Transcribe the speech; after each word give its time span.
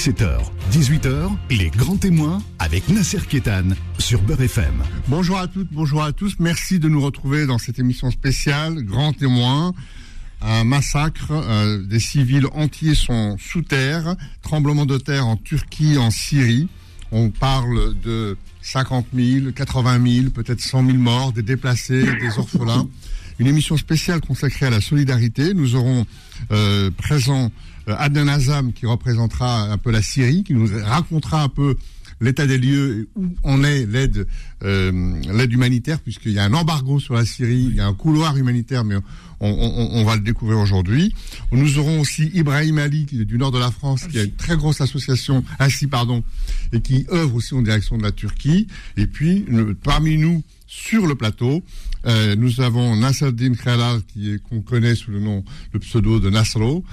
17h, 0.00 0.38
18h, 0.72 1.30
les 1.50 1.68
grands 1.68 1.98
témoins 1.98 2.42
avec 2.58 2.88
Nasser 2.88 3.20
Kétan 3.20 3.64
sur 3.98 4.22
Beurre 4.22 4.40
FM. 4.40 4.82
Bonjour 5.08 5.36
à 5.36 5.46
toutes, 5.46 5.68
bonjour 5.70 6.02
à 6.02 6.12
tous. 6.12 6.36
Merci 6.38 6.78
de 6.78 6.88
nous 6.88 7.02
retrouver 7.02 7.44
dans 7.44 7.58
cette 7.58 7.78
émission 7.78 8.10
spéciale, 8.10 8.82
Grands 8.82 9.12
témoins. 9.12 9.74
Un 10.40 10.64
massacre, 10.64 11.32
euh, 11.32 11.84
des 11.84 12.00
civils 12.00 12.46
entiers 12.54 12.94
sont 12.94 13.36
sous 13.38 13.60
terre, 13.60 14.16
tremblement 14.40 14.86
de 14.86 14.96
terre 14.96 15.26
en 15.26 15.36
Turquie, 15.36 15.98
en 15.98 16.10
Syrie. 16.10 16.68
On 17.12 17.28
parle 17.28 17.94
de 18.00 18.38
50 18.62 19.08
000, 19.14 19.52
80 19.54 20.20
000, 20.22 20.30
peut-être 20.30 20.62
100 20.62 20.86
000 20.86 20.96
morts, 20.96 21.34
des 21.34 21.42
déplacés, 21.42 22.04
des 22.04 22.38
orphelins. 22.38 22.88
Une 23.38 23.48
émission 23.48 23.76
spéciale 23.76 24.22
consacrée 24.22 24.64
à 24.64 24.70
la 24.70 24.80
solidarité. 24.80 25.52
Nous 25.52 25.74
aurons 25.74 26.06
euh, 26.52 26.90
présent 26.90 27.52
Adnan 27.98 28.28
Azam 28.28 28.72
qui 28.72 28.86
représentera 28.86 29.62
un 29.70 29.78
peu 29.78 29.90
la 29.90 30.02
Syrie, 30.02 30.44
qui 30.44 30.54
nous 30.54 30.68
racontera 30.84 31.42
un 31.42 31.48
peu 31.48 31.76
l'état 32.20 32.46
des 32.46 32.58
lieux 32.58 33.00
et 33.00 33.08
où 33.16 33.34
en 33.42 33.64
est 33.64 33.86
l'aide 33.86 34.26
euh, 34.62 35.20
l'aide 35.32 35.52
humanitaire 35.52 36.00
puisqu'il 36.00 36.32
y 36.32 36.38
a 36.38 36.44
un 36.44 36.52
embargo 36.52 37.00
sur 37.00 37.14
la 37.14 37.24
Syrie, 37.24 37.66
il 37.70 37.76
y 37.76 37.80
a 37.80 37.86
un 37.86 37.94
couloir 37.94 38.36
humanitaire 38.36 38.84
mais 38.84 38.96
on, 39.42 40.04
va 40.04 40.16
le 40.16 40.20
découvrir 40.20 40.58
aujourd'hui. 40.58 41.14
Nous 41.50 41.78
aurons 41.78 42.00
aussi 42.00 42.30
Ibrahim 42.34 42.76
Ali 42.76 43.06
qui 43.06 43.22
est 43.22 43.24
du 43.24 43.38
nord 43.38 43.52
de 43.52 43.58
la 43.58 43.70
France 43.70 44.06
qui 44.06 44.18
a 44.18 44.24
une 44.24 44.32
très 44.32 44.54
grosse 44.54 44.82
association 44.82 45.42
ainsi 45.58 45.86
pardon 45.86 46.22
et 46.72 46.80
qui 46.80 47.06
œuvre 47.10 47.36
aussi 47.36 47.54
en 47.54 47.62
direction 47.62 47.96
de 47.96 48.02
la 48.02 48.12
Turquie 48.12 48.66
et 48.98 49.06
puis 49.06 49.46
parmi 49.82 50.18
nous 50.18 50.42
sur 50.70 51.08
le 51.08 51.16
plateau. 51.16 51.64
Euh, 52.06 52.36
nous 52.36 52.60
avons 52.60 52.94
Nasruddin 52.94 53.54
Khalal 53.54 54.02
qui 54.04 54.38
qu'on 54.48 54.62
connaît 54.62 54.94
sous 54.94 55.10
le 55.10 55.18
nom, 55.18 55.44
le 55.72 55.80
pseudo 55.80 56.20
de 56.20 56.30
Nasro, 56.30 56.84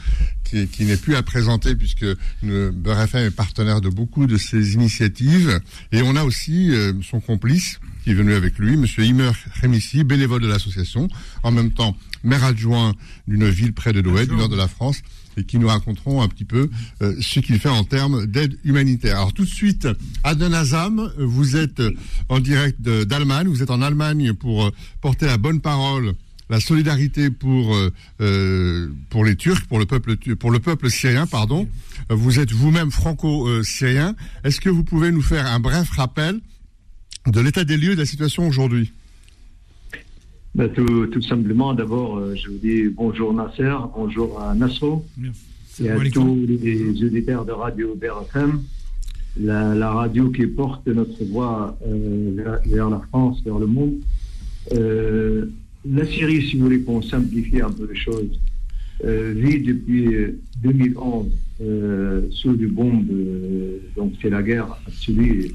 qui, 0.44 0.68
qui 0.68 0.84
n'est 0.84 0.98
plus 0.98 1.16
à 1.16 1.22
présenter 1.22 1.76
puisque 1.76 2.06
le 2.42 2.74
FM 2.84 3.28
est 3.28 3.32
partenaire 3.32 3.80
de 3.80 3.90
beaucoup 3.90 4.26
de 4.26 4.36
ses 4.38 4.74
initiatives. 4.74 5.62
Et 5.92 6.02
on 6.02 6.16
a 6.16 6.24
aussi 6.24 6.72
euh, 6.72 6.92
son 7.04 7.20
complice 7.20 7.80
qui 8.04 8.12
est 8.12 8.16
venu 8.16 8.34
avec 8.34 8.58
lui, 8.58 8.78
Monsieur 8.78 9.06
Imer 9.06 9.32
Remissi, 9.62 10.04
bénévole 10.04 10.42
de 10.42 10.48
l'association, 10.48 11.08
en 11.44 11.52
même 11.52 11.72
temps 11.72 11.96
maire 12.24 12.44
adjoint 12.44 12.96
d'une 13.28 13.48
ville 13.48 13.74
près 13.74 13.94
de 13.94 14.02
Douai, 14.02 14.26
du 14.26 14.36
nord 14.36 14.50
de 14.50 14.56
la 14.56 14.68
France, 14.68 15.02
et 15.38 15.44
qui 15.44 15.60
nous 15.60 15.68
raconteront 15.68 16.22
un 16.22 16.28
petit 16.28 16.46
peu 16.46 16.70
euh, 17.02 17.16
ce 17.22 17.40
qu'il 17.40 17.60
fait 17.60 17.70
en 17.70 17.84
termes 17.84 18.26
d'aide 18.26 18.58
humanitaire. 18.64 19.18
Alors 19.18 19.34
tout 19.34 19.46
de 19.46 19.50
suite, 19.50 19.88
Adnan 20.24 20.54
Azam, 20.54 21.12
vous 21.18 21.56
êtes 21.56 21.82
en 22.28 22.40
direct 22.40 22.82
d'Allemagne, 22.82 23.48
vous 23.48 23.64
êtes 23.64 23.72
en 23.72 23.82
Allemagne 23.82 24.34
pour 24.34 24.66
euh, 24.66 24.72
porter 25.02 25.28
la 25.28 25.38
bonne 25.38 25.62
parole 25.62 26.14
la 26.50 26.62
solidarité 26.62 27.30
pour 27.30 27.76
euh, 28.22 28.92
pour 29.10 29.26
les 29.26 29.36
Turcs, 29.36 29.66
pour 29.68 29.80
le 29.80 29.86
peuple 29.86 30.16
pour 30.38 30.50
le 30.50 30.60
peuple 30.60 30.90
syrien, 30.90 31.28
pardon. 31.28 31.68
Vous 32.10 32.40
êtes 32.40 32.54
vous-même 32.54 32.90
franco-syrien. 32.90 34.16
Est-ce 34.46 34.62
que 34.62 34.70
vous 34.70 34.86
pouvez 34.86 35.12
nous 35.12 35.22
faire 35.22 35.46
un 35.46 35.60
bref 35.60 35.90
rappel 35.90 36.40
de 37.26 37.42
l'état 37.42 37.66
des 37.66 37.76
lieux 37.76 37.96
de 37.96 38.00
la 38.00 38.06
situation 38.06 38.48
aujourd'hui? 38.48 38.94
Ben, 40.58 40.70
tout, 40.70 41.22
simplement, 41.22 41.76
d'abord, 41.76 42.18
euh, 42.18 42.34
je 42.36 42.50
vous 42.50 42.58
dis 42.58 42.88
bonjour 42.88 43.32
Nasser, 43.32 43.76
bonjour 43.96 44.42
à 44.42 44.56
Nassro 44.56 45.06
et 45.80 45.88
à 45.88 45.98
tous 46.12 46.48
les 46.48 47.04
auditeurs 47.04 47.46
de 47.46 47.52
Radio 47.52 47.96
BRFM, 47.96 48.64
la, 49.40 49.76
la, 49.76 49.92
radio 49.92 50.32
qui 50.32 50.48
porte 50.48 50.88
notre 50.88 51.24
voix 51.26 51.78
euh, 51.86 52.60
vers, 52.66 52.90
la 52.90 53.00
France, 53.10 53.40
vers 53.46 53.60
le 53.60 53.68
monde. 53.68 54.00
Euh, 54.74 55.46
la 55.88 56.08
Syrie, 56.08 56.42
si 56.42 56.58
vous 56.58 56.64
voulez 56.64 56.82
qu'on 56.82 57.04
simplifie 57.04 57.62
un 57.62 57.70
peu 57.70 57.88
les 57.88 58.00
choses, 58.00 58.40
vit 59.04 59.62
depuis 59.62 60.10
2011 60.64 61.28
sous 62.32 62.56
des 62.56 62.66
bombes, 62.66 63.06
donc 63.96 64.14
c'est 64.20 64.32
la 64.32 64.42
guerre 64.42 64.76
absolue 64.88 65.52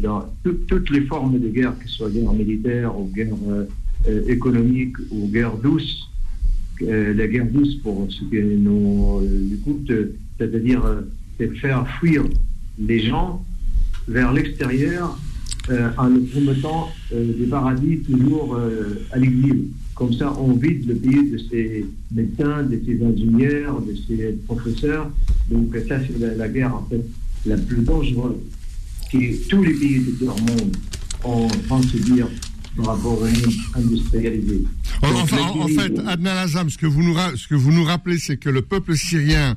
dans 0.00 0.32
toutes 0.44 0.90
les 0.90 1.00
formes 1.00 1.40
de 1.40 1.48
guerre, 1.48 1.76
que 1.76 1.88
ce 1.88 1.96
soit 1.96 2.10
guerre 2.10 2.32
militaire 2.32 2.96
ou 2.96 3.10
guerre 3.12 3.34
économique 4.28 4.96
ou 5.10 5.28
guerre 5.28 5.56
douce, 5.56 6.08
euh, 6.82 7.14
la 7.14 7.26
guerre 7.26 7.46
douce 7.46 7.76
pour 7.76 8.06
ceux 8.10 8.26
qui 8.26 8.42
nous 8.42 9.22
écoutent, 9.52 9.92
c'est-à-dire 10.38 10.84
euh, 10.84 11.50
faire 11.60 11.86
fuir 11.98 12.24
les 12.78 13.00
gens 13.00 13.44
vers 14.06 14.32
l'extérieur 14.32 15.18
en 15.98 16.10
promettant 16.32 16.88
des 17.12 17.44
paradis 17.44 17.98
toujours 17.98 18.58
à 19.12 19.18
l'exil. 19.18 19.66
Comme 19.94 20.14
ça, 20.14 20.32
on 20.40 20.52
vide 20.52 20.88
le 20.88 20.94
pays 20.94 21.30
de 21.30 21.36
ses 21.36 21.86
médecins, 22.10 22.62
de 22.62 22.80
ses 22.86 23.04
ingénieurs, 23.04 23.82
de 23.82 23.94
ses 24.06 24.38
professeurs. 24.46 25.10
Donc 25.50 25.76
ça, 25.86 25.96
c'est 26.00 26.36
la, 26.36 26.48
guerre 26.48 26.74
en 26.74 26.86
fait 26.88 27.04
la 27.44 27.58
plus 27.58 27.82
dangereuse 27.82 28.36
que 29.12 29.48
tous 29.48 29.62
les 29.62 29.74
pays 29.74 30.00
du 30.00 30.24
monde 30.24 30.76
ont 31.24 31.46
en 31.46 31.48
train 31.48 31.80
de 32.78 32.84
se 32.84 32.84
dire 32.84 32.84
par 32.84 32.96
rapport 32.96 33.18
industrialisé. 33.74 34.64
en, 35.02 35.68
fait, 35.68 35.98
Adnan 36.06 36.36
Azam, 36.36 36.70
ce 36.70 36.78
que 36.78 36.86
vous 36.86 37.02
nous, 37.02 37.16
ce 37.36 37.48
que 37.48 37.54
vous 37.54 37.72
nous 37.72 37.84
rappelez, 37.84 38.18
c'est 38.18 38.36
que 38.36 38.48
le 38.50 38.62
peuple 38.62 38.96
syrien 38.96 39.56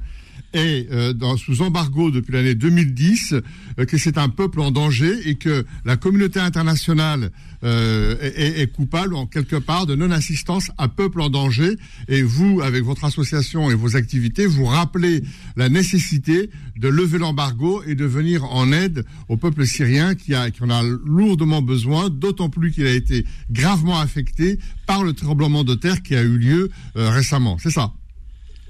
est 0.53 0.91
euh, 0.91 1.13
sous 1.38 1.62
embargo 1.62 2.12
depuis 2.12 2.34
l'année 2.34 2.56
2010, 2.56 3.34
euh, 3.79 3.85
que 3.85 3.97
c'est 3.97 4.17
un 4.17 4.29
peuple 4.29 4.59
en 4.59 4.72
danger 4.72 5.13
et 5.25 5.35
que 5.35 5.66
la 5.85 5.97
communauté 5.97 6.39
internationale 6.39 7.31
euh, 7.63 8.16
est, 8.22 8.72
coupable 8.72 9.16
en 9.16 9.28
quelque 9.28 9.56
part 9.56 9.85
de 9.85 9.95
non-assistance 9.95 10.72
à 10.78 10.88
peuple 10.88 11.22
en 11.22 11.29
danger. 11.29 11.78
Et 12.07 12.23
vous, 12.23 12.61
avec 12.61 12.84
votre 12.84 13.06
association 13.06 13.69
et 13.69 13.75
vos 13.75 13.95
activités, 13.95 14.45
vous 14.47 14.66
rappelez 14.66 15.23
la 15.56 15.69
nécessité 15.69 16.50
de 16.78 16.88
lever 16.88 17.19
l'embargo 17.19 17.84
et 17.85 17.95
de 17.95 18.06
venir 18.06 18.44
en 18.45 18.72
aide 18.72 19.06
au 19.29 19.38
peuple 19.38 19.66
syrien 19.66 20.16
qui, 20.16 20.34
en 20.35 20.69
a 20.69 20.81
lourdement 21.06 21.61
besoin, 21.61 22.09
d'autant 22.09 22.50
plus 22.50 22.72
qu'il 22.72 22.88
a 22.88 22.94
été 22.94 23.25
gravement 23.51 24.00
affecté 24.00 24.57
par 24.88 25.03
le 25.03 25.13
tremblement 25.13 25.63
de 25.63 25.75
terre 25.75 26.01
qui 26.01 26.16
a 26.16 26.23
eu 26.23 26.38
lieu 26.38 26.72
récemment. 26.95 27.57
C'est 27.59 27.72
ça 27.72 27.94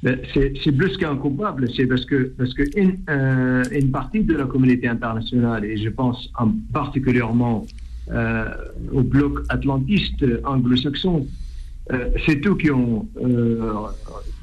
c'est 0.03 0.71
plus 0.71 0.97
qu'un 0.97 1.15
coupable, 1.15 1.69
c'est 1.75 1.85
parce 1.85 2.05
que, 2.05 2.33
parce 2.37 2.53
que 2.53 2.63
une, 2.75 2.97
euh, 3.09 3.63
une, 3.71 3.91
partie 3.91 4.23
de 4.23 4.35
la 4.35 4.45
communauté 4.45 4.87
internationale, 4.87 5.63
et 5.63 5.77
je 5.77 5.89
pense 5.89 6.29
en 6.39 6.51
particulièrement 6.73 7.65
euh, 8.11 8.45
au 8.91 9.03
bloc 9.03 9.41
atlantiste 9.49 10.25
anglo-saxon, 10.43 11.27
euh, 11.91 12.09
c'est 12.25 12.45
eux 12.47 12.55
qui 12.55 12.71
ont 12.71 13.07
euh, 13.23 13.73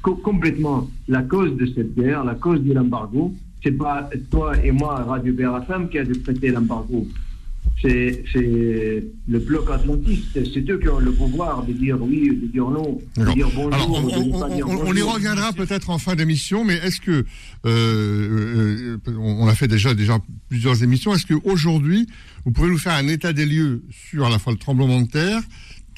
complètement 0.01 0.87
la 1.07 1.23
cause 1.23 1.55
de 1.57 1.65
cette 1.65 1.93
guerre, 1.95 2.23
la 2.23 2.35
cause 2.35 2.61
de 2.61 2.73
l'embargo. 2.73 3.33
C'est 3.61 3.71
pas 3.71 4.09
toi 4.31 4.53
et 4.63 4.71
moi, 4.71 5.03
Radio 5.03 5.33
BRFM, 5.33 5.89
qui 5.89 5.99
a 5.99 6.05
décrété 6.05 6.49
l'embargo 6.49 7.05
c'est 7.81 8.23
le 8.33 9.39
bloc 9.39 9.69
atlantiste. 9.69 10.39
C'est 10.53 10.69
eux 10.69 10.79
qui 10.79 10.89
ont 10.89 10.99
le 10.99 11.11
pouvoir 11.11 11.63
de 11.63 11.73
dire 11.73 11.97
oui, 12.01 12.29
de 12.29 12.47
dire 12.47 12.69
non, 12.69 12.99
de 13.15 13.31
dire 13.33 13.49
bonjour. 13.55 14.49
on, 14.85 14.93
y 14.93 15.01
reviendra 15.01 15.53
peut-être 15.53 15.89
en 15.89 15.97
fin 15.97 16.15
d'émission, 16.15 16.65
mais 16.65 16.75
est-ce 16.75 16.99
que 16.99 17.25
euh, 17.65 18.97
euh, 19.07 19.17
on 19.17 19.47
a 19.47 19.55
fait 19.55 19.67
déjà 19.67 19.93
déjà 19.93 20.19
plusieurs 20.49 20.83
émissions. 20.83 21.13
Est-ce 21.13 21.25
qu'aujourd'hui, 21.25 22.07
vous 22.45 22.51
pouvez 22.51 22.69
nous 22.69 22.77
faire 22.77 22.93
un 22.93 23.07
état 23.07 23.33
des 23.33 23.45
lieux 23.45 23.83
sur 23.91 24.25
à 24.25 24.29
la 24.29 24.39
fois 24.39 24.53
le 24.53 24.59
tremblement 24.59 25.01
de 25.01 25.07
terre, 25.07 25.41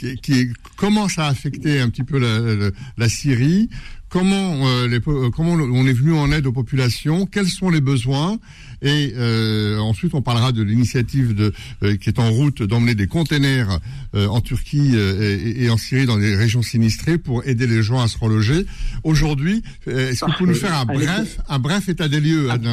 qui, 0.01 0.17
qui 0.17 0.47
commence 0.75 1.19
à 1.19 1.27
affecter 1.27 1.79
un 1.79 1.89
petit 1.89 2.03
peu 2.03 2.19
la, 2.19 2.71
la 2.97 3.09
Syrie, 3.09 3.69
comment, 4.09 4.67
euh, 4.67 4.87
les, 4.87 4.97
euh, 4.97 5.29
comment 5.29 5.53
on 5.53 5.87
est 5.87 5.93
venu 5.93 6.13
en 6.13 6.31
aide 6.31 6.45
aux 6.45 6.51
populations, 6.51 7.25
quels 7.25 7.47
sont 7.47 7.69
les 7.69 7.81
besoins, 7.81 8.37
et 8.81 9.13
euh, 9.15 9.77
ensuite 9.79 10.13
on 10.13 10.21
parlera 10.21 10.51
de 10.51 10.63
l'initiative 10.63 11.33
de, 11.33 11.53
qui 11.93 12.09
est 12.09 12.19
en 12.19 12.29
route 12.31 12.63
d'emmener 12.63 12.95
des 12.95 13.07
containers 13.07 13.79
en 14.13 14.41
Turquie 14.41 14.95
et, 14.95 15.69
en 15.69 15.77
Syrie 15.77 16.05
dans 16.05 16.17
des 16.17 16.35
régions 16.35 16.63
sinistrées 16.63 17.17
pour 17.17 17.47
aider 17.47 17.67
les 17.67 17.83
gens 17.83 18.01
à 18.01 18.07
se 18.07 18.17
reloger. 18.17 18.65
Aujourd'hui, 19.03 19.61
est-ce 19.85 20.21
que 20.21 20.31
vous 20.31 20.37
pouvez 20.37 20.49
nous 20.49 20.57
faire 20.57 20.73
un 20.73 20.85
bref, 20.85 21.39
un 21.47 21.59
bref 21.59 21.89
état 21.89 22.07
des 22.07 22.19
lieux, 22.19 22.49
Adam, 22.49 22.71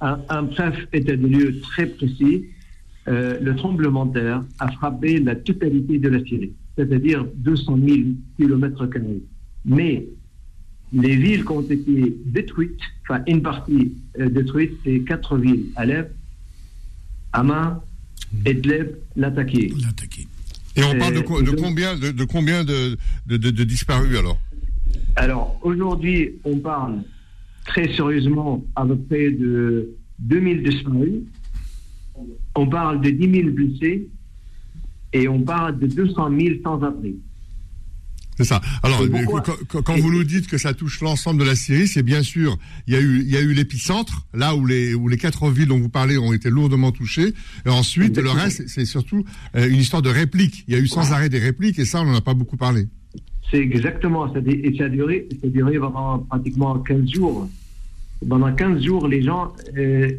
un, 0.00 0.18
un, 0.28 0.42
bref 0.42 0.74
état 0.92 1.16
des 1.16 1.28
lieux 1.28 1.60
très 1.60 1.86
précis. 1.86 2.44
Le 3.06 3.54
tremblement 3.56 4.06
de 4.06 4.14
terre 4.18 4.44
a 4.58 4.70
frappé 4.72 5.18
la 5.18 5.34
totalité 5.36 5.98
de 5.98 6.08
la 6.08 6.24
Syrie, 6.24 6.52
c'est-à-dire 6.76 7.26
200 7.36 7.78
000 7.86 7.98
kilomètres 8.36 8.86
carrés. 8.86 9.22
Mais 9.64 10.06
les 10.94 11.16
villes 11.16 11.44
qui 11.44 11.50
ont 11.50 11.60
été 11.60 12.16
détruites, 12.24 12.80
enfin 13.02 13.22
une 13.26 13.42
partie 13.42 13.94
euh, 14.18 14.28
détruite, 14.28 14.72
c'est 14.84 15.00
quatre 15.00 15.36
villes, 15.36 15.66
Alep, 15.76 16.12
Hama, 17.32 17.84
Edleb, 18.44 18.96
Lataké. 19.16 19.72
Et 20.76 20.82
on 20.82 20.98
parle 20.98 21.14
de, 21.14 21.18
euh, 21.20 21.56
combien, 21.56 21.96
de, 21.96 22.24
combien 22.24 22.64
de, 22.64 22.96
de, 23.26 23.64
disparus 23.64 24.16
alors? 24.18 24.38
Alors 25.16 25.58
aujourd'hui, 25.62 26.32
on 26.44 26.58
parle 26.58 27.02
très 27.64 27.92
sérieusement 27.94 28.64
à 28.76 28.84
peu 28.84 28.96
près 28.96 29.30
de 29.30 29.94
2000 30.20 30.62
disparus. 30.62 31.22
On 32.54 32.66
parle 32.66 33.00
de 33.00 33.10
10 33.10 33.40
000 33.40 33.50
blessés 33.50 34.08
et 35.12 35.28
on 35.28 35.42
parle 35.42 35.78
de 35.78 35.86
200 35.86 36.30
000 36.38 36.54
sans-abri. 36.62 37.16
C'est 38.36 38.44
ça. 38.44 38.60
Alors, 38.82 39.00
quand, 39.68 39.96
vous 39.96 40.12
nous 40.12 40.24
dites 40.24 40.48
que 40.48 40.58
ça 40.58 40.74
touche 40.74 41.00
l'ensemble 41.00 41.38
de 41.40 41.44
la 41.44 41.54
Syrie, 41.54 41.86
c'est 41.86 42.02
bien 42.02 42.22
sûr, 42.22 42.58
il 42.88 42.94
y 42.94 42.96
a 42.96 43.00
eu, 43.00 43.20
il 43.20 43.30
y 43.30 43.36
a 43.36 43.40
eu 43.40 43.52
l'épicentre, 43.52 44.26
là 44.34 44.56
où 44.56 44.66
les, 44.66 44.92
où 44.92 45.06
les 45.06 45.16
quatre 45.16 45.48
villes 45.50 45.68
dont 45.68 45.78
vous 45.78 45.88
parlez 45.88 46.18
ont 46.18 46.32
été 46.32 46.50
lourdement 46.50 46.90
touchées. 46.90 47.32
Et 47.64 47.68
ensuite, 47.68 48.18
le 48.18 48.30
reste, 48.30 48.66
c'est 48.66 48.86
surtout 48.86 49.24
euh, 49.54 49.68
une 49.68 49.78
histoire 49.78 50.02
de 50.02 50.10
répliques. 50.10 50.64
Il 50.66 50.74
y 50.74 50.76
a 50.76 50.80
eu 50.80 50.88
sans 50.88 51.12
arrêt 51.12 51.28
des 51.28 51.38
répliques, 51.38 51.78
et 51.78 51.84
ça, 51.84 52.00
on 52.00 52.06
n'en 52.06 52.14
a 52.16 52.20
pas 52.20 52.34
beaucoup 52.34 52.56
parlé. 52.56 52.88
C'est 53.52 53.58
exactement, 53.58 54.32
ça, 54.32 54.40
et 54.44 54.74
ça 54.76 54.86
a 54.86 54.88
duré, 54.88 55.28
ça 55.40 55.46
a 55.46 55.50
duré 55.50 55.78
vraiment 55.78 56.18
pratiquement 56.18 56.76
15 56.80 57.08
jours 57.08 57.48
pendant 58.28 58.52
15 58.54 58.82
jours, 58.82 59.08
les 59.08 59.22
gens 59.22 59.52
euh, 59.76 60.10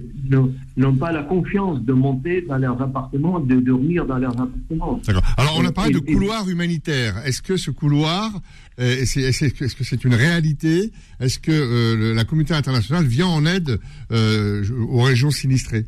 n'ont 0.77 0.95
pas 0.95 1.11
la 1.11 1.23
confiance 1.23 1.81
de 1.81 1.93
monter 1.93 2.41
dans 2.41 2.57
leurs 2.57 2.81
appartements, 2.81 3.39
de 3.39 3.55
dormir 3.55 4.05
dans 4.05 4.17
leurs 4.17 4.39
appartements. 4.39 5.01
Alors, 5.37 5.57
on 5.57 5.65
a 5.65 5.71
parlé 5.71 5.93
de 5.93 5.99
couloir 5.99 6.47
humanitaire. 6.49 7.15
Est-ce 7.25 7.41
que 7.41 7.57
ce 7.57 7.71
couloir, 7.71 8.31
euh, 8.79 9.01
est-ce 9.01 9.75
que 9.75 9.83
c'est 9.83 10.03
une 10.03 10.13
réalité? 10.13 10.91
Est-ce 11.19 11.39
que 11.39 11.51
euh, 11.51 12.13
la 12.13 12.25
communauté 12.25 12.53
internationale 12.53 13.05
vient 13.05 13.27
en 13.27 13.45
aide 13.45 13.79
aux 14.11 15.01
régions 15.01 15.31
sinistrées? 15.31 15.85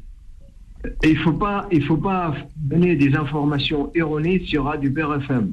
Il 1.04 1.14
ne 1.14 1.20
faut, 1.20 1.34
pas, 1.34 1.68
il 1.72 1.84
faut 1.84 1.98
pas 1.98 2.36
donner 2.56 2.96
des 2.96 3.14
informations 3.16 3.92
erronées 3.94 4.42
sur 4.46 4.66
Radio 4.66 4.90
BRFM. 4.90 5.52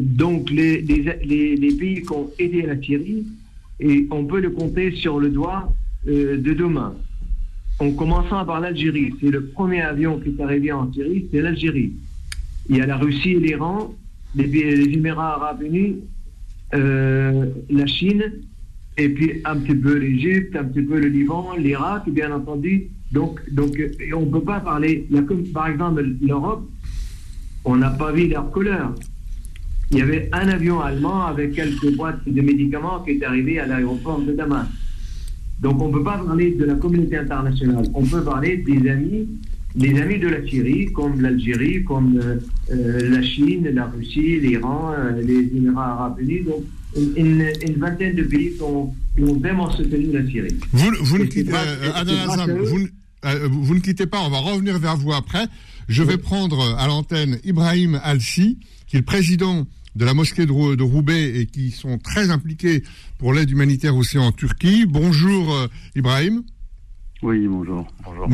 donc, 0.00 0.50
les, 0.50 0.80
les, 0.80 1.56
les 1.56 1.74
pays 1.74 2.02
qui 2.02 2.12
ont 2.12 2.30
aidé 2.38 2.62
la 2.62 2.80
Syrie, 2.80 3.26
et 3.80 4.06
on 4.10 4.24
peut 4.24 4.40
le 4.40 4.50
compter 4.50 4.92
sur 4.92 5.18
le 5.18 5.30
doigt 5.30 5.72
euh, 6.06 6.36
de 6.36 6.52
deux 6.52 6.68
mains. 6.68 6.94
En 7.78 7.92
commençant 7.92 8.44
par 8.44 8.60
l'Algérie, 8.60 9.14
c'est 9.20 9.30
le 9.30 9.46
premier 9.46 9.80
avion 9.80 10.20
qui 10.20 10.30
est 10.30 10.42
arrivé 10.42 10.70
en 10.70 10.92
Syrie, 10.92 11.26
c'est 11.32 11.40
l'Algérie. 11.40 11.94
Il 12.68 12.76
y 12.76 12.80
a 12.80 12.86
la 12.86 12.98
Russie 12.98 13.32
et 13.32 13.40
l'Iran, 13.40 13.94
les, 14.34 14.44
Émirats 14.92 15.34
arabes 15.36 15.62
unis, 15.62 15.96
euh, 16.74 17.46
la 17.70 17.86
Chine, 17.86 18.32
et 18.98 19.08
puis 19.08 19.40
un 19.46 19.56
petit 19.56 19.74
peu 19.74 19.94
l'Égypte, 19.94 20.54
un 20.56 20.64
petit 20.64 20.82
peu 20.82 21.00
le 21.00 21.08
Liban, 21.08 21.54
l'Irak, 21.56 22.08
bien 22.10 22.30
entendu. 22.32 22.88
Donc, 23.12 23.40
donc 23.50 23.80
on 24.14 24.26
ne 24.26 24.30
peut 24.30 24.42
pas 24.42 24.60
parler, 24.60 25.08
par 25.54 25.68
exemple 25.68 26.04
l'Europe, 26.20 26.68
on 27.64 27.76
n'a 27.76 27.90
pas 27.90 28.12
vu 28.12 28.28
leur 28.28 28.50
couleur 28.50 28.94
il 29.90 29.98
y 29.98 30.02
avait 30.02 30.28
un 30.32 30.48
avion 30.48 30.80
allemand 30.80 31.26
avec 31.26 31.54
quelques 31.54 31.94
boîtes 31.96 32.20
de 32.26 32.40
médicaments 32.40 33.00
qui 33.00 33.12
est 33.12 33.24
arrivé 33.24 33.58
à 33.58 33.66
l'aéroport 33.66 34.20
de 34.20 34.32
Damas. 34.32 34.66
Donc 35.60 35.82
on 35.82 35.88
ne 35.88 35.92
peut 35.92 36.04
pas 36.04 36.18
parler 36.18 36.52
de 36.52 36.64
la 36.64 36.74
communauté 36.74 37.18
internationale, 37.18 37.84
on 37.94 38.04
peut 38.04 38.22
parler 38.22 38.58
des 38.58 38.88
amis, 38.88 39.28
des 39.74 40.00
amis 40.00 40.18
de 40.18 40.28
la 40.28 40.46
Syrie, 40.46 40.92
comme 40.92 41.20
l'Algérie, 41.20 41.84
comme 41.84 42.18
euh, 42.18 42.36
euh, 42.72 43.10
la 43.10 43.22
Chine, 43.22 43.68
la 43.72 43.86
Russie, 43.86 44.40
l'Iran, 44.40 44.92
euh, 44.96 45.20
les 45.20 45.56
Émirats 45.56 45.92
arabes 45.92 46.20
unis. 46.20 46.40
Donc 46.40 46.64
une, 47.16 47.44
vingtaine 47.76 48.16
de 48.16 48.22
pays 48.22 48.54
qui 48.54 48.62
ont, 48.62 48.94
vraiment 49.18 49.70
soutenu 49.70 50.12
la 50.12 50.26
Syrie. 50.26 50.56
Vous, 50.72 50.90
vous, 51.02 51.18
ne 51.18 51.24
quittez, 51.24 51.52
vous, 53.50 53.74
ne 53.74 53.80
quittez 53.80 54.06
pas, 54.06 54.20
on 54.20 54.30
va 54.30 54.38
revenir 54.38 54.78
vers 54.78 54.96
vous 54.96 55.12
après. 55.12 55.46
Je 55.88 56.02
vais 56.02 56.16
prendre 56.16 56.76
à 56.78 56.86
l'antenne 56.86 57.38
Ibrahim 57.44 58.00
Alsi, 58.02 58.58
qui 58.86 58.96
est 58.96 59.00
le 59.00 59.04
président 59.04 59.66
de 59.96 60.04
la 60.04 60.14
mosquée 60.14 60.46
de, 60.46 60.82
Roubaix 60.82 61.40
et 61.40 61.46
qui 61.46 61.70
sont 61.70 61.98
très 61.98 62.30
impliqués 62.30 62.82
pour 63.18 63.32
l'aide 63.32 63.50
humanitaire 63.50 63.96
aussi 63.96 64.18
en 64.18 64.32
Turquie. 64.32 64.86
Bonjour 64.86 65.54
euh, 65.54 65.66
Ibrahim. 65.94 66.42
Oui, 67.22 67.46
bonjour. 67.46 67.86
bonjour. 68.02 68.28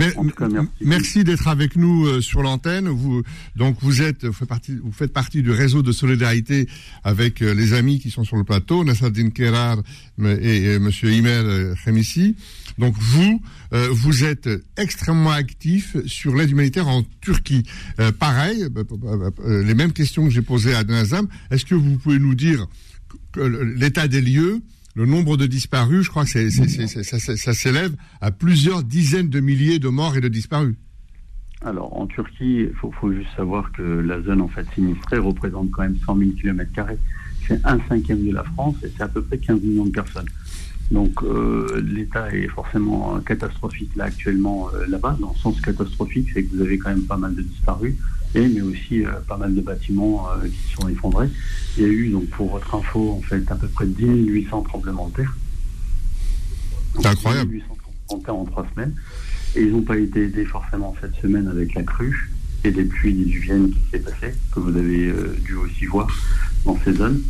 merci, 0.81 1.25
d'être 1.25 1.49
avec 1.49 1.75
nous 1.75 2.07
euh, 2.07 2.21
sur 2.21 2.43
l'antenne. 2.43 2.89
Vous, 2.89 3.23
donc, 3.57 3.79
vous 3.81 4.01
êtes, 4.01 4.25
vous 4.25 4.33
faites, 4.33 4.49
partie, 4.49 4.77
vous 4.77 4.93
faites 4.93 5.13
partie 5.13 5.43
du 5.43 5.51
réseau 5.51 5.83
de 5.83 5.91
solidarité 5.91 6.69
avec 7.03 7.43
euh, 7.43 7.53
les 7.53 7.73
amis 7.73 7.99
qui 7.99 8.11
sont 8.11 8.23
sur 8.23 8.37
le 8.37 8.45
plateau, 8.45 8.85
Nassaddin 8.85 9.31
Kerar 9.31 9.79
et, 10.25 10.75
et 10.75 10.79
Monsieur 10.79 11.13
Imer 11.13 11.73
Khemissi. 11.85 12.37
Donc, 12.79 12.95
vous, 12.99 13.43
euh, 13.73 13.89
vous 13.91 14.25
êtes 14.25 14.49
extrêmement 14.77 15.31
actif 15.31 15.97
sur 16.07 16.35
l'aide 16.35 16.51
humanitaire 16.51 16.89
en 16.89 17.03
Turquie. 17.21 17.65
pareil, 18.19 18.67
les 19.45 19.75
mêmes 19.75 19.93
questions 19.93 20.25
que 20.25 20.31
j'ai 20.31 20.43
posées 20.43 20.75
à 20.75 20.85
Nazam. 20.85 21.29
Est-ce 21.51 21.65
que 21.65 21.75
vous 21.75 21.99
pouvez 21.99 22.19
nous 22.19 22.35
dire 22.35 22.67
l'état 23.37 24.09
des 24.09 24.21
lieux 24.21 24.63
le 24.97 25.05
nombre 25.05 25.37
de 25.37 25.45
disparus, 25.45 26.07
je 26.07 26.11
crois 26.11 26.25
que 26.25 26.49
ça, 26.49 27.53
s'élève 27.53 27.95
à 28.23 28.31
plusieurs 28.31 28.83
dizaines 28.83 29.29
de 29.29 29.41
milliers 29.41 29.79
de 29.79 29.89
morts 29.89 30.17
et 30.17 30.23
de 30.23 30.29
disparus. 30.29 30.75
Alors, 31.61 31.95
en 32.01 32.07
Turquie, 32.07 32.61
il 32.61 32.73
faut, 32.81 33.13
juste 33.13 33.29
savoir 33.37 33.71
que 33.73 33.83
la 33.83 34.23
zone 34.23 34.41
en 34.41 34.49
fait 34.49 34.67
sinistrée 34.75 35.19
représente 35.19 35.71
quand 35.71 35.83
même 35.83 35.99
100 36.07 36.17
000 36.17 36.31
km. 36.41 36.71
C'est 37.47 37.61
un 37.67 37.79
cinquième 37.89 38.27
de 38.27 38.33
la 38.33 38.45
France 38.45 38.77
et 38.85 38.91
c'est 38.97 39.03
à 39.03 39.09
peu 39.09 39.23
près 39.23 39.37
15 39.37 39.61
millions 39.61 39.85
de 39.85 39.91
personnes. 39.91 40.29
Donc 40.91 41.23
euh, 41.23 41.83
l'état 41.85 42.33
est 42.33 42.47
forcément 42.47 43.19
catastrophique 43.21 43.91
là 43.97 44.05
actuellement 44.05 44.71
euh, 44.73 44.87
là-bas. 44.87 45.17
Dans 45.21 45.33
le 45.33 45.39
sens 45.39 45.61
catastrophique, 45.61 46.29
c'est 46.33 46.45
que 46.45 46.55
vous 46.55 46.63
avez 46.63 46.79
quand 46.79 46.91
même 46.91 47.05
pas 47.05 47.17
mal 47.17 47.35
de 47.35 47.43
disparus, 47.43 47.95
et, 48.35 48.47
mais 48.47 48.61
aussi 48.61 49.05
euh, 49.05 49.11
pas 49.27 49.37
mal 49.37 49.55
de 49.55 49.61
bâtiments 49.61 50.29
qui 50.45 50.75
sont 50.75 50.89
effondrés. 50.89 51.29
Il 51.77 51.83
y 51.83 51.87
a 51.87 51.89
eu, 51.89 52.09
donc 52.11 52.27
pour 52.29 52.51
votre 52.53 52.73
info, 52.75 53.19
en 53.19 53.21
fait, 53.23 53.51
à 53.51 53.57
peu 53.57 53.67
près 53.67 53.87
10 53.87 54.05
800 54.05 54.63
tremblements 54.63 55.09
de 55.09 55.15
terre. 55.15 55.37
C'est 57.01 57.07
incroyable. 57.07 57.53
800 57.55 57.67
tremblements 57.67 58.19
de 58.19 58.25
terre 58.25 58.37
en 58.37 58.45
trois 58.45 58.67
semaines. 58.75 58.95
Et 59.57 59.63
ils 59.63 59.73
n'ont 59.73 59.83
pas 59.83 59.97
été 59.97 60.25
aidés 60.25 60.45
forcément 60.45 60.95
cette 61.01 61.15
semaine 61.17 61.49
avec 61.49 61.75
la 61.75 61.83
crue 61.83 62.31
et 62.63 62.71
des 62.71 62.85
pluies 62.85 63.15
diluviennes 63.15 63.71
qui 63.71 63.81
s'est 63.91 64.01
passé, 64.01 64.35
que 64.53 64.61
vous 64.61 64.77
avez 64.77 65.13
dû 65.45 65.55
aussi 65.55 65.87
voir 65.87 66.09
dans 66.65 66.79
ces 66.85 66.93
zones. 66.93 67.23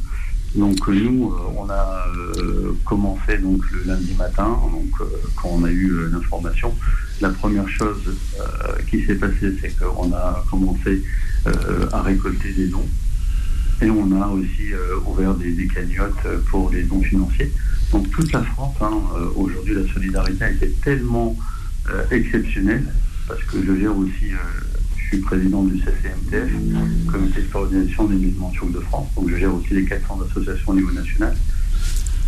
Donc 0.57 0.89
nous, 0.89 1.33
euh, 1.33 1.53
on 1.59 1.69
a 1.69 2.07
euh, 2.39 2.73
commencé 2.87 3.37
donc 3.39 3.61
le 3.73 3.85
lundi 3.85 4.15
matin, 4.15 4.59
donc 4.73 5.01
euh, 5.01 5.05
quand 5.37 5.51
on 5.53 5.65
a 5.65 5.71
eu 5.71 6.09
l'information. 6.11 6.75
La 7.21 7.29
première 7.29 7.69
chose 7.69 8.15
qui 8.91 9.05
s'est 9.05 9.15
passée, 9.15 9.53
c'est 9.61 9.75
qu'on 9.79 10.13
a 10.13 10.45
commencé 10.51 11.03
à 11.91 12.03
récolter 12.03 12.53
des 12.53 12.67
dons 12.67 12.87
et 13.81 13.89
on 13.89 14.21
a 14.21 14.29
aussi 14.29 14.73
ouvert 15.07 15.33
des, 15.33 15.67
cagnottes 15.67 16.45
pour 16.51 16.71
les 16.71 16.83
dons 16.83 17.01
financiers. 17.01 17.51
Donc 17.91 18.11
toute 18.11 18.31
la 18.33 18.43
France, 18.43 18.77
hein, 18.83 19.01
aujourd'hui, 19.35 19.75
la 19.77 19.91
solidarité 19.95 20.45
a 20.45 20.51
été 20.51 20.71
tellement 20.85 21.35
exceptionnelle 22.11 22.85
parce 23.27 23.43
que 23.45 23.65
je 23.65 23.81
gère 23.81 23.97
aussi 23.97 24.33
je 25.07 25.17
suis 25.17 25.25
président 25.25 25.63
du 25.63 25.79
CCMTF, 25.79 26.51
Comité 27.11 27.43
de 27.43 27.47
coordination 27.47 28.05
des 28.07 28.17
mouvements 28.17 28.51
turcs 28.51 28.73
de 28.73 28.81
France. 28.81 29.09
Donc 29.15 29.31
je 29.31 29.37
gère 29.37 29.55
aussi 29.55 29.75
les 29.75 29.85
400 29.85 30.19
associations 30.29 30.73
au 30.73 30.75
niveau 30.75 30.91
national. 30.91 31.37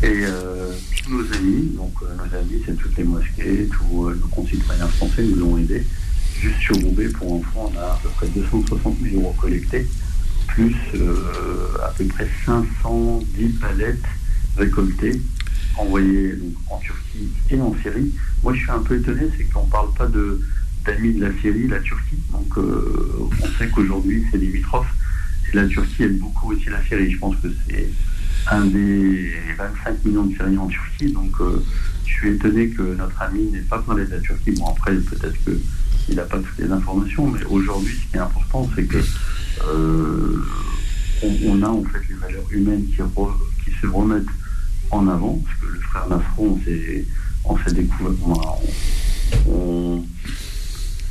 Et 0.00 0.22
euh, 0.22 0.72
tous 1.02 1.10
nos 1.12 1.34
amis, 1.34 1.72
donc 1.76 1.92
euh, 2.02 2.14
nos 2.14 2.36
amis, 2.36 2.62
c'est 2.64 2.76
toutes 2.76 2.96
les 2.96 3.02
mosquées, 3.02 3.68
tous 3.68 4.06
euh, 4.06 4.14
nos 4.14 4.28
concitoyens 4.28 4.86
français 4.86 5.24
nous 5.24 5.44
ont 5.44 5.58
aidés. 5.58 5.84
Juste 6.40 6.60
sur 6.60 6.76
Roubaix, 6.76 7.08
pour 7.08 7.32
enfants, 7.32 7.72
on 7.74 7.78
a 7.78 7.82
à 7.82 8.00
peu 8.00 8.08
près 8.10 8.28
260 8.28 8.96
000 9.02 9.16
euros 9.16 9.34
collectés, 9.40 9.88
plus 10.46 10.76
à 11.82 11.88
peu 11.98 12.04
près 12.04 12.28
510 12.46 13.48
palettes 13.60 13.98
récoltées, 14.56 15.20
envoyées 15.76 16.38
en 16.70 16.78
Turquie 16.78 17.28
et 17.50 17.60
en 17.60 17.74
Syrie. 17.82 18.12
Moi, 18.44 18.54
je 18.54 18.60
suis 18.60 18.70
un 18.70 18.78
peu 18.78 19.00
étonné, 19.00 19.22
c'est 19.36 19.44
qu'on 19.52 19.64
ne 19.64 19.70
parle 19.70 19.92
pas 19.94 20.06
de 20.06 20.40
d'amis 20.88 21.12
de 21.12 21.26
la 21.26 21.32
Syrie, 21.40 21.68
la 21.68 21.80
Turquie. 21.80 22.18
Donc 22.32 22.56
euh, 22.56 23.28
on 23.42 23.58
sait 23.58 23.68
qu'aujourd'hui 23.68 24.24
c'est 24.30 24.38
limitrophe. 24.38 24.88
Et 25.52 25.56
la 25.56 25.66
Turquie 25.66 26.04
aide 26.04 26.18
beaucoup 26.18 26.52
aussi 26.52 26.68
la 26.70 26.82
Syrie. 26.84 27.10
Je 27.10 27.18
pense 27.18 27.36
que 27.36 27.48
c'est 27.66 27.88
un 28.50 28.64
des 28.66 29.32
25 29.58 30.04
millions 30.04 30.24
de 30.24 30.34
Syriens 30.34 30.60
en 30.60 30.68
Turquie. 30.68 31.12
Donc 31.12 31.32
euh, 31.40 31.62
je 32.06 32.12
suis 32.12 32.30
étonné 32.30 32.68
que 32.70 32.82
notre 32.94 33.20
ami 33.22 33.50
n'ait 33.50 33.60
pas 33.60 33.78
parlé 33.78 34.06
de 34.06 34.12
la 34.12 34.20
Turquie. 34.20 34.52
Bon 34.52 34.68
après 34.68 34.94
peut-être 34.94 35.36
qu'il 35.44 36.16
n'a 36.16 36.22
pas 36.22 36.38
toutes 36.38 36.58
les 36.58 36.70
informations, 36.70 37.26
mais 37.30 37.44
aujourd'hui 37.44 37.94
ce 37.94 38.10
qui 38.10 38.16
est 38.16 38.20
important 38.20 38.68
c'est 38.74 38.84
que 38.84 38.98
euh, 39.66 40.42
on, 41.22 41.62
a 41.62 41.68
en 41.68 41.84
fait 41.84 42.00
les 42.08 42.14
valeurs 42.14 42.46
humaines 42.50 42.86
qui, 42.86 42.96
se 43.80 43.86
remettent 43.86 44.24
en 44.90 45.06
avant. 45.06 45.42
Parce 45.44 45.60
que 45.60 45.66
le 45.66 45.80
frère 45.80 46.08
Nafron, 46.08 46.58
on 47.44 47.58
s'est 47.58 47.74
découvert, 47.74 48.12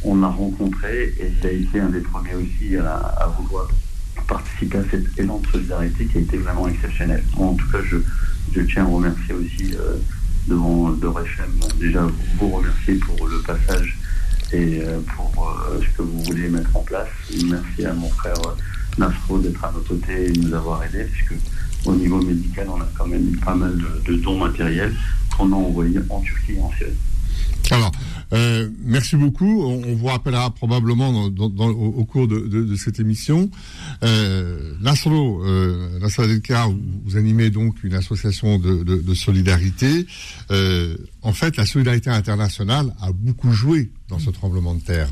a 0.04 0.28
rencontré 0.28 1.14
et 1.20 1.32
ça 1.42 1.48
a 1.48 1.52
été 1.52 1.80
un 1.80 1.90
des 1.90 2.00
premiers 2.00 2.36
aussi 2.36 2.76
à, 2.78 3.32
vouloir 3.38 3.68
participer 4.28 4.78
à 4.80 4.84
cet 4.90 5.18
élan 5.18 5.40
de 5.40 5.48
solidarité 5.48 6.06
qui 6.06 6.18
a 6.18 6.22
été 6.22 6.38
vraiment 6.38 6.68
exceptionnel. 6.68 7.24
en 7.38 7.54
tout 7.54 7.70
cas, 7.72 7.80
je, 7.84 8.62
tiens 8.62 8.86
à 8.86 8.88
remercier 8.88 9.34
aussi 9.34 9.76
euh, 9.76 9.96
devant 10.48 10.90
de 10.92 11.08
déjà 11.80 12.08
vous 12.40 12.50
remercier 12.50 12.96
pour 12.96 13.28
le 13.28 13.40
passage 13.42 13.98
et 14.52 14.80
euh, 14.82 15.00
pour 15.16 15.56
euh, 15.70 15.80
ce 15.82 15.98
que 15.98 16.02
vous 16.02 16.24
voulez 16.24 16.50
mettre 16.50 16.76
en 16.76 16.82
place. 16.82 17.10
Merci 17.46 17.86
à 17.86 17.94
mon 17.94 18.10
frère 18.10 18.36
Nasro 18.98 19.40
d'être 19.40 19.64
à 19.64 19.72
nos 19.72 19.82
côtés 19.82 20.26
et 20.26 20.32
de 20.32 20.42
nous 20.42 20.54
avoir 20.54 20.84
aidés, 20.84 21.06
puisque 21.06 21.36
au 21.86 21.96
niveau 21.96 22.22
médical, 22.22 22.68
on 22.70 22.82
a 22.82 22.88
quand 22.98 23.08
même 23.08 23.38
pas 23.38 23.56
mal 23.56 23.78
de, 23.78 24.12
de 24.12 24.18
dons 24.22 24.40
matériels 24.40 24.94
qu'on 25.36 25.52
a 25.52 25.56
envoyés 25.56 26.00
en 26.10 26.22
Turquie 26.22 26.54
et 26.54 26.62
en 26.62 26.72
Syrie. 26.72 26.94
Euh, 28.34 28.70
merci 28.84 29.16
beaucoup. 29.16 29.64
On, 29.64 29.96
vous 29.96 30.08
rappellera 30.08 30.54
probablement 30.54 31.26
au, 31.26 32.06
cours 32.06 32.28
de, 32.28 32.76
cette 32.76 33.00
émission. 33.00 33.50
Euh, 34.04 34.74
Nasro, 34.82 35.44
euh, 35.46 36.00
vous, 37.06 37.18
animez 37.18 37.50
donc 37.50 37.84
une 37.84 37.94
association 37.94 38.60
de, 38.60 39.14
solidarité. 39.14 40.06
Euh, 40.52 40.98
en 41.22 41.34
fait, 41.34 41.58
la 41.58 41.66
solidarité 41.66 42.10
internationale 42.10 42.94
a 43.02 43.12
beaucoup 43.12 43.52
joué 43.52 43.92
dans 44.10 44.20
ce 44.20 44.30
tremblement 44.30 44.74
de 44.74 44.82
terre. 44.82 45.10